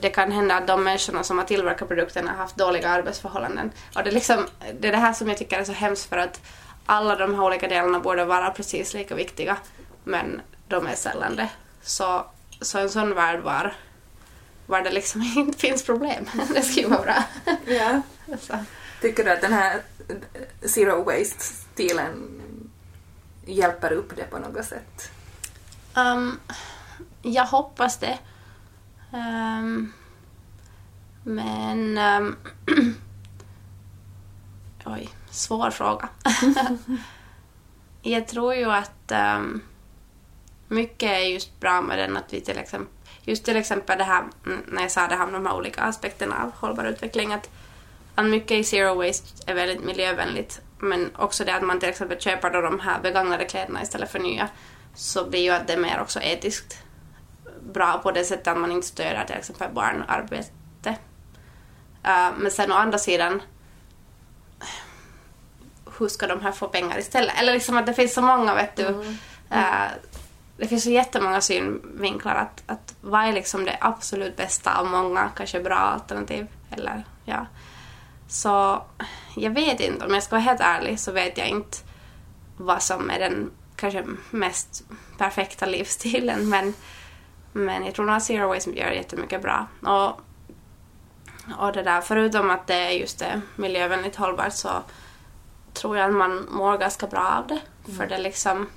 det 0.00 0.10
kan 0.10 0.32
hända 0.32 0.56
att 0.56 0.66
de 0.66 0.84
människorna 0.84 1.24
som 1.24 1.38
har 1.38 1.44
tillverkat 1.44 1.88
produkterna 1.88 2.30
har 2.30 2.36
haft 2.38 2.56
dåliga 2.56 2.88
arbetsförhållanden. 2.88 3.70
Och 3.94 4.02
det 4.04 4.10
är, 4.10 4.14
liksom, 4.14 4.46
det 4.80 4.88
är 4.88 4.92
det 4.92 4.98
här 4.98 5.12
som 5.12 5.28
jag 5.28 5.38
tycker 5.38 5.58
är 5.58 5.64
så 5.64 5.72
hemskt 5.72 6.08
för 6.08 6.16
att 6.16 6.40
alla 6.86 7.16
de 7.16 7.34
här 7.34 7.44
olika 7.44 7.68
delarna 7.68 8.00
borde 8.00 8.24
vara 8.24 8.50
precis 8.50 8.94
lika 8.94 9.14
viktiga 9.14 9.56
men 10.04 10.40
de 10.68 10.86
är 10.86 10.94
sällan 10.94 11.36
det. 11.36 11.48
Så, 11.82 12.26
så 12.60 12.78
en 12.78 12.90
sån 12.90 13.14
värld 13.14 13.40
var, 13.40 13.74
var 14.66 14.82
det 14.82 14.90
liksom 14.90 15.22
inte 15.36 15.58
finns 15.58 15.82
problem. 15.82 16.28
det 16.54 16.62
skulle 16.62 16.88
vara 16.88 17.02
bra. 17.02 17.24
Ja. 17.66 18.00
Så. 18.40 18.64
Tycker 19.00 19.24
du 19.24 19.30
att 19.30 19.40
den 19.40 19.52
här 19.52 19.82
zero 20.62 21.04
waste-stilen 21.04 22.40
hjälper 23.46 23.92
upp 23.92 24.16
det 24.16 24.24
på 24.24 24.38
något 24.38 24.64
sätt? 24.64 25.10
Um, 25.94 26.40
jag 27.22 27.46
hoppas 27.46 27.96
det. 27.96 28.18
Um, 29.10 29.92
men... 31.22 31.98
Um, 31.98 32.36
oj, 34.84 35.08
svår 35.30 35.70
fråga. 35.70 36.08
jag 38.02 38.28
tror 38.28 38.54
ju 38.54 38.70
att 38.70 39.12
um, 39.12 39.60
mycket 40.68 41.10
är 41.10 41.18
just 41.18 41.60
bra 41.60 41.80
med 41.80 41.98
den 41.98 42.16
att 42.16 42.32
vi 42.32 42.40
till 42.40 42.58
exempel 42.58 42.94
just 43.22 43.44
till 43.44 43.56
exempel 43.56 43.98
det 43.98 44.04
här 44.04 44.24
när 44.66 44.82
jag 44.82 44.90
sa 44.90 45.06
det 45.06 45.16
här 45.16 45.24
om 45.24 45.32
de 45.32 45.46
här 45.46 45.56
olika 45.56 45.82
aspekterna 45.82 46.42
av 46.44 46.52
hållbar 46.54 46.84
utveckling 46.84 47.32
att, 47.32 47.50
att 48.14 48.26
mycket 48.26 48.50
i 48.50 48.64
zero 48.64 48.94
waste 48.94 49.50
är 49.50 49.54
väldigt 49.54 49.84
miljövänligt 49.84 50.60
men 50.78 51.10
också 51.16 51.44
det 51.44 51.54
att 51.54 51.62
man 51.62 51.80
till 51.80 51.88
exempel 51.88 52.20
köper 52.20 52.50
då 52.50 52.60
de 52.60 52.80
här 52.80 53.00
begagnade 53.00 53.44
kläderna 53.44 53.82
istället 53.82 54.12
för 54.12 54.18
nya 54.18 54.48
så 54.94 55.24
blir 55.24 55.40
ju 55.40 55.50
att 55.50 55.66
det 55.66 55.72
är 55.72 55.78
mer 55.78 56.00
också 56.00 56.20
etiskt 56.20 56.82
bra 57.72 58.00
på 58.02 58.10
det 58.10 58.24
sättet 58.24 58.46
att 58.46 58.58
man 58.58 58.72
inte 58.72 58.86
stöder 58.86 59.24
till 59.24 59.36
exempel 59.36 59.72
barnarbete. 59.72 60.96
Uh, 62.06 62.38
men 62.38 62.50
sen 62.50 62.72
å 62.72 62.74
andra 62.74 62.98
sidan 62.98 63.42
hur 65.98 66.08
ska 66.08 66.26
de 66.26 66.40
här 66.40 66.52
få 66.52 66.68
pengar 66.68 66.98
istället? 66.98 67.40
Eller 67.40 67.52
liksom 67.52 67.76
att 67.76 67.86
det 67.86 67.94
finns 67.94 68.14
så 68.14 68.22
många, 68.22 68.54
vet 68.54 68.76
du. 68.76 68.86
Mm. 68.86 69.16
Uh, 69.52 69.88
det 70.56 70.68
finns 70.68 70.84
så 70.84 70.90
jättemånga 70.90 71.40
synvinklar 71.40 72.34
att, 72.34 72.62
att 72.66 72.94
vad 73.00 73.24
är 73.24 73.32
liksom 73.32 73.64
det 73.64 73.78
absolut 73.80 74.36
bästa 74.36 74.78
av 74.78 74.86
många, 74.86 75.30
kanske 75.36 75.60
bra 75.60 75.76
alternativ. 75.76 76.46
Eller, 76.70 77.04
ja. 77.24 77.46
Så 78.28 78.82
jag 79.36 79.50
vet 79.50 79.80
inte, 79.80 80.06
om 80.06 80.14
jag 80.14 80.22
ska 80.22 80.36
vara 80.36 80.42
helt 80.42 80.60
ärlig 80.60 81.00
så 81.00 81.12
vet 81.12 81.38
jag 81.38 81.48
inte 81.48 81.78
vad 82.56 82.82
som 82.82 83.10
är 83.10 83.18
den 83.18 83.50
kanske 83.76 84.04
mest 84.30 84.84
perfekta 85.18 85.66
livsstilen 85.66 86.48
men, 86.48 86.74
men 87.58 87.84
jag 87.84 87.94
tror 87.94 88.06
nog 88.06 88.16
att 88.16 88.24
Zero 88.24 88.48
Waste 88.48 88.70
gör 88.70 88.90
jättemycket 88.90 89.42
bra. 89.42 89.66
Och, 89.82 90.20
och 91.58 91.72
det 91.72 91.82
där, 91.82 92.00
förutom 92.00 92.50
att 92.50 92.66
det 92.66 92.74
är 92.74 92.90
just 92.90 93.18
det 93.18 93.40
miljövänligt 93.56 94.16
hållbart 94.16 94.52
så 94.52 94.82
tror 95.72 95.96
jag 95.96 96.08
att 96.08 96.16
man 96.16 96.46
mår 96.50 96.78
ganska 96.78 97.06
bra 97.06 97.26
av 97.38 97.46
det. 97.46 97.60
Mm. 97.84 97.98
För 97.98 98.06
det 98.06 98.18
liksom, 98.18 98.68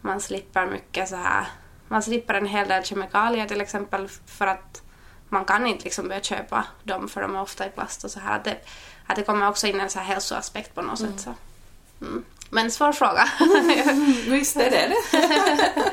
man 0.00 0.20
slipper 0.20 0.66
mycket 0.66 1.08
så 1.08 1.16
här, 1.16 1.46
man 1.88 2.02
slipper 2.02 2.34
en 2.34 2.46
hel 2.46 2.68
del 2.68 2.84
kemikalier 2.84 3.46
till 3.46 3.60
exempel 3.60 4.08
för 4.26 4.46
att 4.46 4.82
man 5.28 5.44
kan 5.44 5.66
inte 5.66 5.84
liksom 5.84 6.08
börja 6.08 6.20
köpa 6.20 6.64
dem 6.82 7.08
för 7.08 7.20
de 7.20 7.36
är 7.36 7.40
ofta 7.40 7.66
i 7.66 7.70
plast 7.70 8.04
och 8.04 8.10
så 8.10 8.20
här. 8.20 8.36
Att 8.36 8.44
det, 8.44 8.56
att 9.06 9.16
det 9.16 9.22
kommer 9.22 9.48
också 9.48 9.66
in 9.66 9.80
en 9.80 9.90
så 9.90 9.98
här 9.98 10.06
hälsoaspekt 10.06 10.74
på 10.74 10.82
något 10.82 11.00
mm. 11.00 11.12
sätt. 11.12 11.20
Så. 11.20 11.34
Mm. 12.04 12.24
Men 12.50 12.70
svår 12.70 12.92
fråga. 12.92 13.28
Visst 14.30 14.56
är 14.56 14.70
det 14.70 14.88
det. 14.88 15.92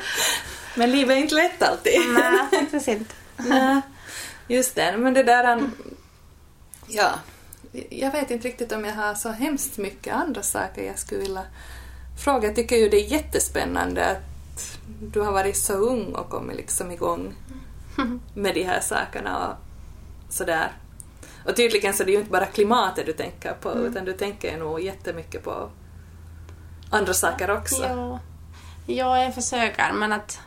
Men 0.74 0.92
livet 0.92 1.16
är 1.16 1.20
inte 1.20 1.34
lätt 1.34 1.62
alltid. 1.62 2.00
Nej, 2.14 2.60
faktiskt 2.60 2.88
inte. 2.88 3.14
Nej, 3.36 3.80
just 4.48 4.74
det. 4.74 4.96
Men 4.98 5.14
det 5.14 5.22
där... 5.22 5.70
Ja, 6.86 7.10
jag 7.90 8.12
vet 8.12 8.30
inte 8.30 8.48
riktigt 8.48 8.72
om 8.72 8.84
jag 8.84 8.94
har 8.94 9.14
så 9.14 9.28
hemskt 9.28 9.78
mycket 9.78 10.14
andra 10.14 10.42
saker 10.42 10.82
jag 10.82 10.98
skulle 10.98 11.20
vilja 11.20 11.44
fråga. 12.24 12.48
Jag 12.48 12.56
tycker 12.56 12.76
ju 12.76 12.88
det 12.88 12.96
är 12.96 13.12
jättespännande 13.12 14.06
att 14.10 14.78
du 15.00 15.20
har 15.20 15.32
varit 15.32 15.56
så 15.56 15.72
ung 15.72 16.14
och 16.14 16.30
kommit 16.30 16.56
liksom 16.56 16.90
igång 16.90 17.34
med 18.34 18.54
de 18.54 18.62
här 18.62 18.80
sakerna 18.80 19.48
och 19.48 19.54
sådär. 20.34 20.72
Och 21.44 21.56
tydligen 21.56 21.94
så 21.94 22.02
är 22.02 22.04
det 22.06 22.12
ju 22.12 22.18
inte 22.18 22.30
bara 22.30 22.46
klimatet 22.46 23.06
du 23.06 23.12
tänker 23.12 23.52
på 23.52 23.70
mm. 23.70 23.84
utan 23.84 24.04
du 24.04 24.12
tänker 24.12 24.58
nog 24.58 24.80
jättemycket 24.80 25.44
på 25.44 25.70
andra 26.90 27.14
saker 27.14 27.50
också. 27.50 27.82
Ja. 27.82 28.20
ja, 28.86 29.22
jag 29.22 29.34
försöker 29.34 29.92
men 29.92 30.12
att 30.12 30.40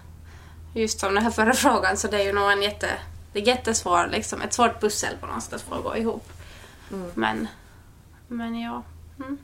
just 0.74 1.00
som 1.00 1.14
den 1.14 1.24
här 1.24 1.32
förra 1.32 1.54
frågan 1.54 1.98
så 1.98 2.08
det 2.08 2.22
är 2.22 2.26
ju 2.26 2.34
nog 2.34 2.52
en 2.52 2.62
jätte, 2.62 2.90
det 3.34 3.40
är 3.40 3.48
jättesvår, 3.48 4.08
liksom, 4.12 4.42
ett 4.42 4.54
svårt 4.54 4.82
pussel 4.82 5.18
på 5.18 5.26
något 5.26 5.44
sätt 5.44 5.66
att 5.70 5.84
gå 5.84 5.98
ihop. 5.98 6.30
Mm. 6.92 7.12
Men, 7.16 7.48
men 8.28 8.60
ja. 8.60 8.84
Mm. 9.20 9.38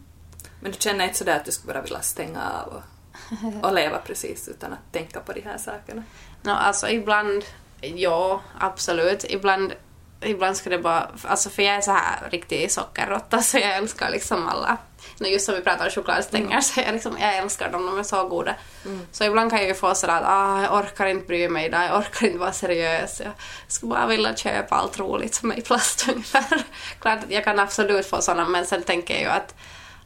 Men 0.59 0.71
du 0.71 0.77
känner 0.79 1.05
inte 1.05 1.17
sådär 1.17 1.35
att 1.35 1.45
du 1.45 1.51
skulle 1.51 1.73
bara 1.73 1.81
vilja 1.81 2.01
stänga 2.01 2.41
av 2.51 2.73
och, 2.73 3.65
och 3.65 3.73
leva 3.73 3.97
precis 3.97 4.47
utan 4.47 4.73
att 4.73 4.91
tänka 4.91 5.19
på 5.19 5.33
de 5.33 5.41
här 5.41 5.57
sakerna? 5.57 6.03
No, 6.41 6.51
alltså 6.51 6.89
ibland, 6.89 7.43
ja 7.81 8.41
absolut. 8.59 9.25
Ibland, 9.29 9.73
ibland 10.21 10.57
ska 10.57 10.69
det 10.69 10.79
bara, 10.79 11.11
alltså 11.23 11.49
för 11.49 11.63
jag 11.63 11.75
är 11.75 11.81
så 11.81 11.91
här 11.91 12.29
riktig 12.29 12.71
sockerråtta 12.71 13.41
så 13.41 13.57
jag 13.57 13.77
älskar 13.77 14.09
liksom 14.09 14.47
alla 14.47 14.77
just 15.19 15.45
som 15.45 15.55
vi 15.55 15.61
pratar 15.61 15.85
om 15.85 15.91
chokladstänger 15.91 16.47
mm. 16.47 16.61
så 16.61 16.79
jag, 16.79 16.93
liksom, 16.93 17.17
jag 17.19 17.37
älskar 17.37 17.71
dem, 17.71 17.85
de 17.85 17.99
är 17.99 18.03
så 18.03 18.27
goda. 18.27 18.55
Mm. 18.85 19.07
Så 19.11 19.23
ibland 19.23 19.51
kan 19.51 19.59
jag 19.59 19.67
ju 19.67 19.73
få 19.73 19.95
sådär 19.95 20.13
att 20.13 20.23
ah, 20.25 20.61
jag 20.61 20.73
orkar 20.73 21.05
inte 21.05 21.27
bry 21.27 21.49
mig 21.49 21.65
idag, 21.65 21.83
jag 21.83 21.99
orkar 21.99 22.27
inte 22.27 22.39
vara 22.39 22.51
seriös. 22.51 23.19
Jag 23.19 23.31
skulle 23.67 23.89
bara 23.89 24.07
vilja 24.07 24.35
köpa 24.35 24.75
allt 24.75 24.99
roligt 24.99 25.35
som 25.35 25.51
är 25.51 25.55
i 25.59 25.61
plast 25.61 26.09
ungefär. 26.13 26.63
Klart 26.99 27.23
att 27.23 27.31
jag 27.31 27.43
kan 27.43 27.59
absolut 27.59 28.05
få 28.05 28.21
sådana 28.21 28.49
men 28.49 28.65
sen 28.65 28.83
tänker 28.83 29.13
jag 29.13 29.23
ju 29.23 29.29
att 29.29 29.55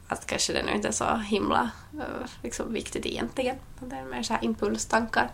att 0.07 0.25
kanske 0.25 0.53
det 0.53 0.63
nu 0.63 0.71
inte 0.71 0.87
är 0.87 0.91
så 0.91 1.15
himla 1.15 1.71
uh, 1.95 2.27
liksom, 2.43 2.73
viktigt 2.73 3.05
egentligen. 3.05 3.55
Det 3.79 3.95
är 3.95 4.03
mer 4.03 4.23
så 4.23 4.33
här 4.33 4.43
impulstankar. 4.43 5.29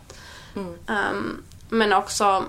Mm. 0.55 0.77
Um, 0.87 1.43
men 1.69 1.93
också, 1.93 2.45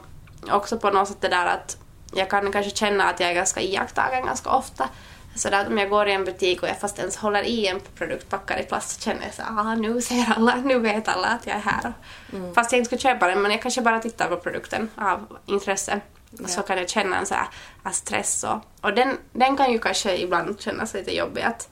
också 0.51 0.79
på 0.79 0.91
något 0.91 1.09
sätt 1.09 1.21
det 1.21 1.29
där 1.29 1.47
att 1.47 1.77
jag 2.15 2.31
kan 2.31 2.53
kanske 2.53 2.77
känna 2.77 3.05
att 3.05 3.21
jag 3.21 3.31
är 3.31 3.35
ganska 3.35 3.61
iakttagen 3.61 4.27
ganska 4.27 4.51
ofta. 4.51 4.89
Så 5.35 5.55
att 5.55 5.67
om 5.67 5.79
jag 5.79 5.91
går 5.91 6.09
i 6.09 6.13
en 6.13 6.25
butik 6.25 6.63
och 6.63 6.69
jag 6.69 6.81
fast 6.81 6.99
ens 6.99 7.17
håller 7.17 7.43
i 7.43 7.67
en 7.67 7.81
produkt 7.95 8.29
packad 8.29 8.61
i 8.61 8.63
plast 8.63 8.91
så 8.91 9.01
känner 9.01 9.25
jag 9.25 9.35
så 9.35 9.43
ah, 9.43 9.75
nu 9.75 10.01
ser 10.01 10.33
alla, 10.37 10.55
nu 10.55 10.79
vet 10.79 11.09
alla 11.09 11.29
att 11.29 11.47
jag 11.47 11.57
är 11.57 11.61
här. 11.61 11.93
Mm. 12.33 12.55
Fast 12.55 12.73
jag 12.73 12.79
inte 12.79 12.89
ska 12.89 12.99
köpa 12.99 13.29
den 13.29 13.43
men 13.43 13.51
jag 13.51 13.63
kanske 13.63 13.83
bara 13.83 14.01
tittar 14.01 14.29
på 14.29 14.37
produkten 14.37 14.91
av 14.97 15.39
intresse. 15.47 16.01
Ja. 16.31 16.49
Så 16.49 16.63
kan 16.63 16.79
jag 16.79 16.89
känna 16.89 17.19
en 17.19 17.27
så 17.27 17.35
här, 17.35 17.93
stress 17.93 18.45
och, 18.45 18.61
och 18.81 18.95
den, 18.95 19.17
den 19.33 19.57
kan 19.57 19.73
ju 19.73 19.79
kanske 19.79 20.17
ibland 20.17 20.61
kännas 20.61 20.95
lite 20.95 21.17
jobbig 21.17 21.43
att, 21.43 21.69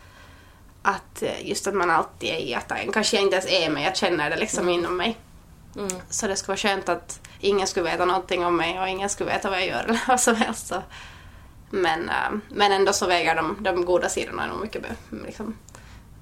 att 0.82 1.22
just 1.42 1.66
att 1.66 1.74
man 1.74 1.90
alltid 1.90 2.28
är 2.28 2.38
iakttagen. 2.38 2.92
Kanske 2.92 3.16
jag 3.16 3.24
inte 3.24 3.36
ens 3.36 3.50
är 3.50 3.70
men 3.70 3.82
jag 3.82 3.96
känner 3.96 4.30
det 4.30 4.36
liksom 4.36 4.62
mm. 4.62 4.74
inom 4.74 4.96
mig. 4.96 5.18
Så 6.10 6.26
det 6.26 6.36
skulle 6.36 6.52
vara 6.52 6.56
skönt 6.56 6.88
att 6.88 7.20
ingen 7.46 7.66
skulle 7.66 7.90
veta 7.90 8.04
någonting 8.04 8.44
om 8.44 8.56
mig 8.56 8.80
och 8.80 8.88
ingen 8.88 9.08
skulle 9.08 9.30
veta 9.30 9.50
vad 9.50 9.58
jag 9.58 9.66
gör 9.66 9.84
eller 9.84 10.02
vad 10.08 10.20
som 10.20 10.34
helst. 10.36 10.66
Så. 10.66 10.82
Men, 11.70 12.08
äh, 12.08 12.38
men 12.48 12.72
ändå 12.72 12.92
så 12.92 13.06
väger 13.06 13.34
de, 13.34 13.56
de 13.60 13.84
goda 13.84 14.08
sidorna 14.08 14.46
nog 14.46 14.60
mycket 14.60 14.82
liksom, 15.26 15.56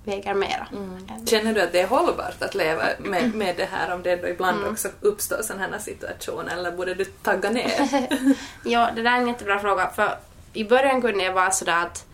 väger 0.05 0.35
mera. 0.35 0.67
Mm. 0.73 1.27
Känner 1.27 1.55
du 1.55 1.61
att 1.61 1.73
det 1.73 1.81
är 1.81 1.87
hållbart 1.87 2.43
att 2.43 2.55
leva 2.55 2.85
med, 2.99 3.35
med 3.35 3.57
det 3.57 3.69
här 3.73 3.95
om 3.95 4.03
det 4.03 4.13
ändå 4.13 4.29
ibland 4.29 4.59
mm. 4.59 4.73
också 4.73 4.89
uppstår 5.01 5.43
sådana 5.43 5.67
här 5.67 5.79
situationer 5.79 6.53
eller 6.57 6.73
borde 6.73 6.95
du 6.95 7.05
tagga 7.05 7.51
ner? 7.51 7.73
ja, 8.65 8.91
det 8.95 9.03
där 9.03 9.11
är 9.11 9.17
en 9.17 9.29
jättebra 9.29 9.59
fråga 9.59 9.91
för 9.91 10.19
i 10.53 10.65
början 10.65 11.01
kunde 11.01 11.25
jag 11.25 11.33
vara 11.33 11.51
sådär 11.51 11.83
att 11.83 12.07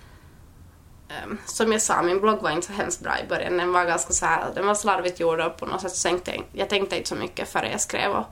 um, 1.24 1.38
som 1.46 1.72
jag 1.72 1.82
sa, 1.82 2.02
min 2.02 2.20
blogg 2.20 2.42
var 2.42 2.50
inte 2.50 2.66
så 2.66 2.72
hemskt 2.72 3.00
bra 3.00 3.12
i 3.24 3.28
början. 3.28 3.56
Den 3.56 3.72
var 3.72 3.84
ganska 3.84 4.12
så 4.12 4.26
här, 4.26 4.46
den 4.54 4.66
var 4.66 4.74
slarvigt 4.74 5.20
gjord 5.20 5.40
och 5.40 5.56
på 5.56 5.66
något 5.66 5.80
sätt 5.80 6.02
tänkte 6.02 6.30
jag, 6.30 6.44
jag 6.52 6.68
tänkte 6.68 6.96
inte 6.96 7.08
så 7.08 7.14
mycket 7.14 7.48
före 7.48 7.70
jag 7.70 7.80
skrev 7.80 8.10
och, 8.10 8.26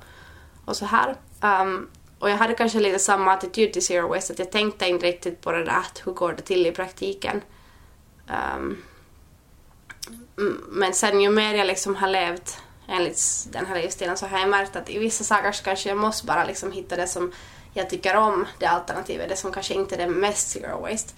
och 0.68 0.76
så 0.76 0.85
här. 0.85 1.16
Um, 1.40 1.90
och 2.18 2.31
jag 2.31 2.37
hade 2.37 2.54
kanske 2.54 2.81
lite 2.81 2.98
samma 2.98 3.33
attityd 3.33 3.72
till 3.72 3.87
Zero 3.87 4.09
Waste, 4.09 4.33
att 4.33 4.38
jag 4.38 4.52
tänkte 4.52 4.88
inte 4.88 5.07
riktigt 5.07 5.40
på 5.40 5.52
det 5.52 5.64
där, 5.64 5.72
att 5.72 6.02
hur 6.04 6.12
går 6.12 6.33
det 6.33 6.42
till 6.42 6.66
i 6.66 6.72
praktiken. 6.72 7.40
Um, 8.57 8.83
men 10.68 10.94
sen 10.94 11.20
ju 11.20 11.31
mer 11.31 11.54
jag 11.54 11.66
liksom 11.66 11.96
har 11.96 12.09
levt 12.09 12.59
enligt 12.88 13.46
den 13.50 13.66
här 13.66 13.83
livsstilen 13.83 14.16
så 14.16 14.26
har 14.26 14.38
jag 14.38 14.48
märkt 14.48 14.76
att 14.76 14.90
i 14.90 14.98
vissa 14.98 15.24
saker 15.24 15.52
så 15.52 15.64
kanske 15.64 15.88
jag 15.88 15.98
måste 15.98 16.26
bara 16.26 16.44
liksom 16.44 16.72
hitta 16.72 16.96
det 16.96 17.07
som 17.07 17.33
jag 17.74 17.90
tycker 17.90 18.16
om, 18.16 18.46
det 18.59 18.66
alternativet, 18.66 19.28
det 19.28 19.37
som 19.37 19.52
kanske 19.52 19.74
inte 19.74 19.94
är 19.94 19.98
det 19.98 20.07
mest 20.07 20.50
zero 20.50 20.81
waste. 20.81 21.12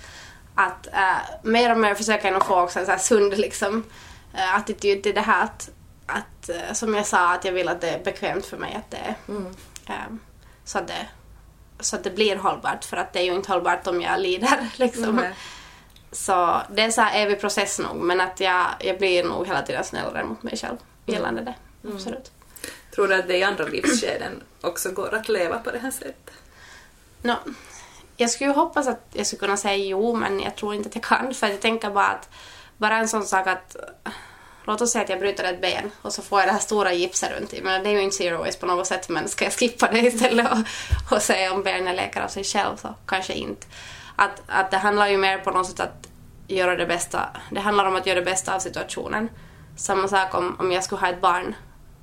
Att 0.54 0.88
uh, 0.92 1.50
mer 1.50 1.72
och 1.72 1.78
mer 1.78 1.94
försöker 1.94 2.24
jag 2.24 2.32
nog 2.32 2.46
få 2.46 2.60
också 2.60 2.78
en 2.78 2.84
så 2.84 2.90
här 2.90 2.98
sund 2.98 3.38
liksom, 3.38 3.76
uh, 4.34 4.54
attityd 4.54 5.02
till 5.02 5.14
det 5.14 5.20
här 5.20 5.44
att, 5.44 5.70
att 6.10 6.48
äh, 6.48 6.72
som 6.72 6.94
jag 6.94 7.06
sa, 7.06 7.34
att 7.34 7.44
jag 7.44 7.52
vill 7.52 7.68
att 7.68 7.80
det 7.80 7.88
är 7.88 8.04
bekvämt 8.04 8.46
för 8.46 8.56
mig 8.56 8.74
att 8.74 8.90
det 8.90 8.96
är 8.96 9.14
mm. 9.28 10.20
så, 10.64 10.78
att 10.78 10.88
det, 10.88 11.06
så 11.80 11.96
att 11.96 12.04
det 12.04 12.10
blir 12.10 12.36
hållbart 12.36 12.84
för 12.84 12.96
att 12.96 13.12
det 13.12 13.18
är 13.18 13.24
ju 13.24 13.34
inte 13.34 13.52
hållbart 13.52 13.86
om 13.86 14.00
jag 14.00 14.20
lider 14.20 14.68
liksom. 14.76 15.18
Mm. 15.18 15.32
Så 16.12 16.62
det 16.70 16.82
är 16.82 16.90
så 16.90 17.00
här 17.00 17.22
evig 17.22 17.40
process 17.40 17.78
nog 17.78 17.96
men 17.96 18.20
att 18.20 18.40
jag, 18.40 18.66
jag 18.80 18.98
blir 18.98 19.24
nog 19.24 19.46
hela 19.46 19.62
tiden 19.62 19.84
snällare 19.84 20.24
mot 20.24 20.42
mig 20.42 20.56
själv 20.56 20.76
gällande 21.06 21.42
det. 21.42 21.54
Mm. 21.84 21.96
Absolut. 21.96 22.30
Tror 22.94 23.08
du 23.08 23.14
att 23.14 23.28
det 23.28 23.36
i 23.36 23.42
andra 23.42 23.64
livsskeden 23.64 24.42
också 24.60 24.90
går 24.90 25.14
att 25.14 25.28
leva 25.28 25.58
på 25.58 25.70
det 25.70 25.78
här 25.78 25.90
sättet? 25.90 26.30
No, 27.22 27.34
jag 28.16 28.30
skulle 28.30 28.50
ju 28.50 28.56
hoppas 28.56 28.88
att 28.88 29.06
jag 29.12 29.26
skulle 29.26 29.40
kunna 29.40 29.56
säga 29.56 29.84
jo 29.84 30.14
men 30.14 30.40
jag 30.40 30.56
tror 30.56 30.74
inte 30.74 30.88
att 30.88 30.94
jag 30.94 31.04
kan 31.04 31.34
för 31.34 31.46
jag 31.46 31.60
tänker 31.60 31.90
bara 31.90 32.06
att 32.06 32.28
bara 32.76 32.96
en 32.96 33.08
sån 33.08 33.24
sak 33.24 33.46
att 33.46 33.76
låt 34.64 34.80
oss 34.80 34.90
säga 34.90 35.04
att 35.04 35.10
jag 35.10 35.18
bryter 35.18 35.44
ett 35.44 35.60
ben 35.60 35.90
och 36.02 36.12
så 36.12 36.22
får 36.22 36.40
jag 36.40 36.48
det 36.48 36.52
här 36.52 36.60
stora 36.60 36.92
gipset 36.92 37.32
runt 37.32 37.54
i. 37.54 37.62
Men 37.62 37.82
det 37.82 37.88
är 37.88 37.92
ju 37.92 38.02
inte 38.02 38.16
zero 38.16 38.38
waste 38.38 38.60
på 38.60 38.66
något 38.66 38.86
sätt 38.86 39.08
men 39.08 39.28
ska 39.28 39.44
jag 39.44 39.54
skippa 39.54 39.88
det 39.92 39.98
istället 40.06 40.52
och, 40.52 40.58
och 41.16 41.22
säga 41.22 41.52
om 41.52 41.62
benet 41.62 41.96
läker 41.96 42.20
av 42.20 42.28
sig 42.28 42.44
själv 42.44 42.76
så 42.76 42.94
kanske 43.06 43.32
inte 43.32 43.66
att, 44.20 44.42
att 44.46 44.70
det 44.70 44.76
handlar 44.76 45.08
ju 45.08 45.18
mer 45.18 45.38
på 45.38 45.50
något 45.50 45.66
sätt 45.66 45.80
att 45.80 46.08
göra 46.46 46.76
det 46.76 46.86
bästa. 46.86 47.28
Det 47.50 47.60
handlar 47.60 47.84
om 47.84 47.96
att 47.96 48.06
göra 48.06 48.18
det 48.18 48.24
bästa 48.24 48.54
av 48.54 48.58
situationen. 48.58 49.28
Samma 49.76 50.08
sak 50.08 50.34
om, 50.34 50.56
om 50.58 50.72
jag 50.72 50.84
skulle 50.84 51.00
ha 51.00 51.08
ett 51.08 51.20
barn. 51.20 51.54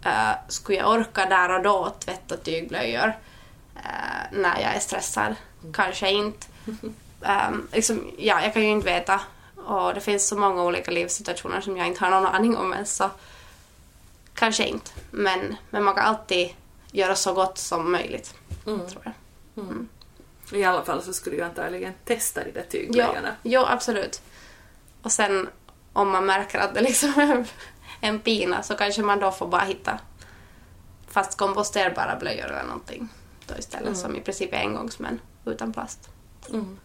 Uh, 0.06 0.34
skulle 0.48 0.78
jag 0.78 0.92
orka 0.92 1.26
där 1.26 1.56
och 1.56 1.64
då 1.64 1.94
tvätta 2.00 2.38
tygblöjor 2.38 3.08
uh, 3.76 4.40
när 4.40 4.62
jag 4.62 4.76
är 4.76 4.80
stressad? 4.80 5.36
Kanske 5.74 6.12
inte. 6.12 6.48
Um, 7.22 7.68
liksom, 7.74 8.12
ja, 8.18 8.42
jag 8.42 8.54
kan 8.54 8.62
ju 8.62 8.70
inte 8.70 8.86
veta. 8.86 9.22
Och 9.68 9.94
det 9.94 10.02
finns 10.02 10.28
så 10.28 10.38
många 10.38 10.64
olika 10.64 10.92
livssituationer 10.92 11.62
som 11.62 11.78
jag 11.78 11.88
inte 11.88 12.06
har 12.06 12.12
någon 12.12 12.26
aning 12.26 12.58
om 12.58 12.74
ens. 12.74 12.96
Så 12.96 13.10
kanske 14.34 14.68
inte. 14.68 14.92
Men, 15.12 15.56
men 15.70 15.84
man 15.84 15.96
kan 15.96 16.06
alltid 16.06 16.50
göra 16.92 17.16
så 17.16 17.34
gott 17.34 17.58
som 17.58 17.92
möjligt. 17.92 18.36
Mm. 18.66 18.88
Tror 18.88 19.02
jag. 19.04 19.14
Mm. 19.64 19.90
I 20.52 20.64
alla 20.64 20.86
fall 20.86 21.04
så 21.04 21.14
skulle 21.14 21.36
du 21.36 21.44
antagligen 21.44 21.94
testa 22.06 22.44
de 22.44 22.52
där 22.52 22.66
tygblöjorna. 22.70 23.36
Ja, 23.44 23.52
ja, 23.52 23.68
absolut. 23.70 24.22
Och 25.02 25.12
sen 25.12 25.50
om 25.94 26.10
man 26.10 26.26
märker 26.26 26.60
att 26.60 26.74
det 26.74 26.82
liksom 26.82 27.14
är 28.02 28.10
en 28.10 28.20
pina 28.20 28.64
så 28.64 28.76
kanske 28.76 29.02
man 29.02 29.20
då 29.20 29.32
får 29.32 29.48
bara 29.48 29.64
hitta 29.64 30.00
fast 31.08 31.38
komposterbara 31.38 32.16
blöjor 32.20 32.46
eller 32.46 32.64
någonting 32.64 33.10
då 33.48 33.56
istället 33.58 33.88
mm. 33.88 34.00
som 34.00 34.16
i 34.16 34.22
princip 34.22 34.54
är 34.54 34.58
engångsmän 34.58 35.20
utan 35.46 35.74
plast. 35.74 36.10
Mm. 36.50 36.80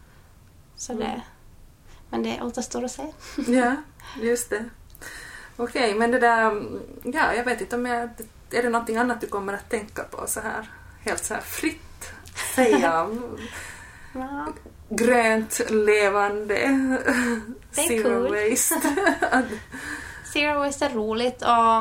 Så 0.76 0.92
det... 0.92 1.22
Men 2.12 2.22
det 2.22 2.42
återstår 2.42 2.84
att 2.84 2.90
se. 2.90 3.06
ja, 3.46 3.76
just 4.20 4.50
det. 4.50 4.64
Okej, 5.56 5.84
okay, 5.84 5.94
men 5.94 6.10
det 6.10 6.18
där... 6.18 6.62
Ja, 7.02 7.34
jag 7.34 7.44
vet 7.44 7.60
inte 7.60 7.76
om 7.76 7.86
jag... 7.86 8.10
Är 8.50 8.62
det 8.62 8.68
någonting 8.68 8.96
annat 8.96 9.20
du 9.20 9.26
kommer 9.26 9.52
att 9.52 9.70
tänka 9.70 10.02
på 10.02 10.26
så 10.26 10.40
här 10.40 10.70
helt 11.00 11.24
så 11.24 11.34
här 11.34 11.40
fritt 11.40 12.12
säga 12.54 12.78
ja. 14.12 14.46
grönt, 14.88 15.60
levande, 15.70 16.56
zero 17.70 18.02
cool. 18.02 18.50
waste. 18.50 18.74
zero 20.32 20.58
waste 20.58 20.84
är 20.86 20.90
roligt 20.90 21.42
och, 21.42 21.78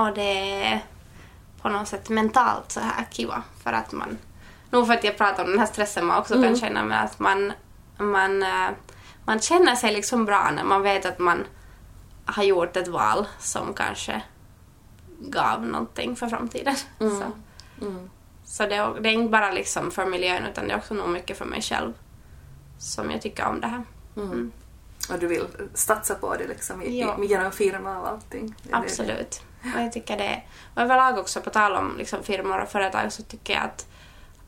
och 0.00 0.14
det 0.14 0.62
är 0.64 0.84
på 1.62 1.68
något 1.68 1.88
sätt 1.88 2.08
mentalt 2.08 2.72
så 2.72 2.80
här 2.80 3.06
kiva 3.10 3.42
för 3.62 3.72
att 3.72 3.92
man 3.92 4.18
nog 4.70 4.86
för 4.86 4.94
att 4.94 5.04
jag 5.04 5.18
pratar 5.18 5.44
om 5.44 5.50
den 5.50 5.58
här 5.58 5.66
stressen 5.66 6.06
man 6.06 6.18
också 6.18 6.34
mm. 6.34 6.46
kan 6.46 6.56
känna 6.56 6.84
med 6.84 7.04
att 7.04 7.18
man, 7.18 7.52
man, 7.98 8.42
eh, 8.42 8.68
man 9.24 9.40
känner 9.40 9.74
sig 9.74 9.92
liksom 9.92 10.24
bra 10.24 10.50
när 10.50 10.64
man 10.64 10.82
vet 10.82 11.06
att 11.06 11.18
man 11.18 11.46
har 12.24 12.42
gjort 12.42 12.76
ett 12.76 12.88
val 12.88 13.26
som 13.38 13.74
kanske 13.74 14.22
gav 15.20 15.66
någonting 15.66 16.16
för 16.16 16.28
framtiden. 16.28 16.74
Mm. 17.00 17.18
Så. 17.18 17.24
Mm. 17.86 18.10
Så 18.44 18.66
det 18.66 18.74
är, 18.74 19.00
det 19.00 19.08
är, 19.08 19.12
inte 19.12 19.30
bara 19.30 19.50
liksom 19.50 19.90
för 19.90 20.06
miljön 20.06 20.46
utan 20.46 20.68
det 20.68 20.72
är 20.72 20.78
också 20.78 20.94
nog 20.94 21.08
mycket 21.08 21.38
för 21.38 21.44
mig 21.44 21.62
själv 21.62 21.92
som 22.78 23.10
jag 23.10 23.22
tycker 23.22 23.46
om 23.46 23.60
det 23.60 23.66
här. 23.66 23.84
Mm. 24.16 24.32
Mm. 24.32 24.52
Och 25.12 25.18
du 25.18 25.26
vill 25.26 25.46
satsa 25.74 26.14
på 26.14 26.36
det 26.36 26.48
liksom 26.48 26.82
i, 26.82 27.00
ja. 27.00 27.24
genom 27.24 27.52
firma 27.52 27.98
och 27.98 28.08
allting? 28.08 28.54
Absolut. 28.70 29.42
Och 29.74 29.80
jag 29.80 29.92
tycker 29.92 30.16
det, 30.16 30.42
och 30.74 30.82
överlag 30.82 31.18
också 31.18 31.40
på 31.40 31.50
tal 31.50 31.76
om 31.76 31.94
liksom 31.98 32.22
firmor 32.22 32.58
och 32.58 32.68
företag 32.68 33.12
så 33.12 33.22
tycker 33.22 33.52
jag 33.52 33.62
att, 33.62 33.86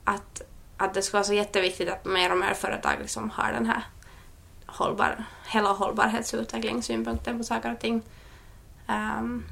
att, 0.03 0.41
att 0.77 0.93
det 0.93 1.01
skulle 1.01 1.17
vara 1.19 1.27
så 1.27 1.33
jätteviktigt 1.33 1.89
att 1.89 2.05
mer 2.05 2.31
och 2.31 2.37
mer 2.37 2.53
företag 2.53 2.93
liksom 2.99 3.29
har 3.29 3.51
den 3.51 3.65
här 3.65 3.83
hållbar, 4.73 5.23
hela 5.47 5.69
hållbarhetsutvecklingssynpunkten 5.69 7.37
på 7.37 7.43
saker 7.43 7.71
och 7.71 7.79
ting. 7.79 8.01
Um, 8.87 9.45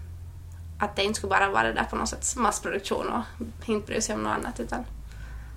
att 0.80 0.96
det 0.96 1.04
inte 1.04 1.18
skulle 1.18 1.30
bara 1.30 1.50
vara 1.50 1.64
det 1.64 1.74
där 1.74 1.84
på 1.84 1.96
något 1.96 2.10
sätt 2.10 2.36
massproduktion 2.36 3.08
och 3.08 3.48
inte 3.70 3.88
bry 3.88 4.02
sig 4.02 4.16
om 4.16 4.24
något 4.24 4.38
annat 4.38 4.60
utan 4.60 4.86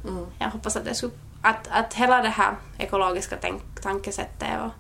mm. 0.09 0.27
jag 0.39 0.51
hoppas 0.51 0.77
att 0.77 0.85
det 0.85 0.95
skulle, 0.95 1.13
att, 1.43 1.69
att 1.71 1.95
hela 1.95 2.23
det 2.23 2.29
här 2.29 2.57
ekologiska 2.79 3.37
tänk, 3.41 3.63
tankesättet 3.83 4.61
och 4.63 4.71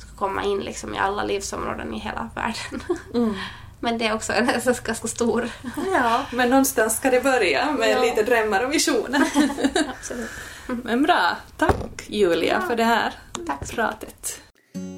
ska 0.00 0.16
komma 0.16 0.44
in 0.44 0.58
liksom 0.58 0.94
i 0.94 0.98
alla 0.98 1.24
livsområden 1.24 1.94
i 1.94 1.98
hela 1.98 2.30
världen. 2.34 2.98
Mm. 3.14 3.34
Men 3.82 3.98
det 3.98 4.06
är 4.06 4.14
också 4.14 4.32
en 4.32 4.46
ganska 4.84 4.94
stor... 4.94 5.50
Ja, 5.92 6.24
men 6.32 6.50
någonstans 6.50 6.96
ska 6.96 7.10
det 7.10 7.20
börja 7.20 7.72
med 7.72 7.90
ja. 7.90 8.00
lite 8.00 8.22
drömmar 8.22 8.64
och 8.64 8.72
visioner. 8.72 9.20
Absolut. 9.98 10.30
Men 10.84 11.02
bra, 11.02 11.36
tack 11.56 12.06
Julia 12.08 12.54
ja. 12.54 12.60
för 12.60 12.76
det 12.76 12.84
här 12.84 13.14
tack. 13.46 13.70
pratet. 13.74 14.42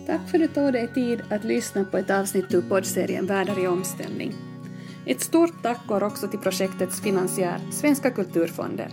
Tack 0.07 0.31
för 0.31 0.39
att 0.39 0.43
du 0.43 0.49
tog 0.49 0.73
dig 0.73 0.89
tid 0.95 1.23
att 1.31 1.45
lyssna 1.45 1.85
på 1.85 1.99
ett 1.99 2.11
avsnitt 2.11 2.55
ur 2.55 2.63
poddserien 2.63 3.27
Världar 3.27 3.59
i 3.59 3.67
omställning. 3.67 4.35
Ett 5.07 5.21
stort 5.21 5.63
tack 5.63 5.87
går 5.87 6.03
också 6.03 6.29
till 6.29 6.39
projektets 6.39 7.01
finansiär 7.01 7.61
Svenska 7.71 8.11
kulturfonder. 8.11 8.89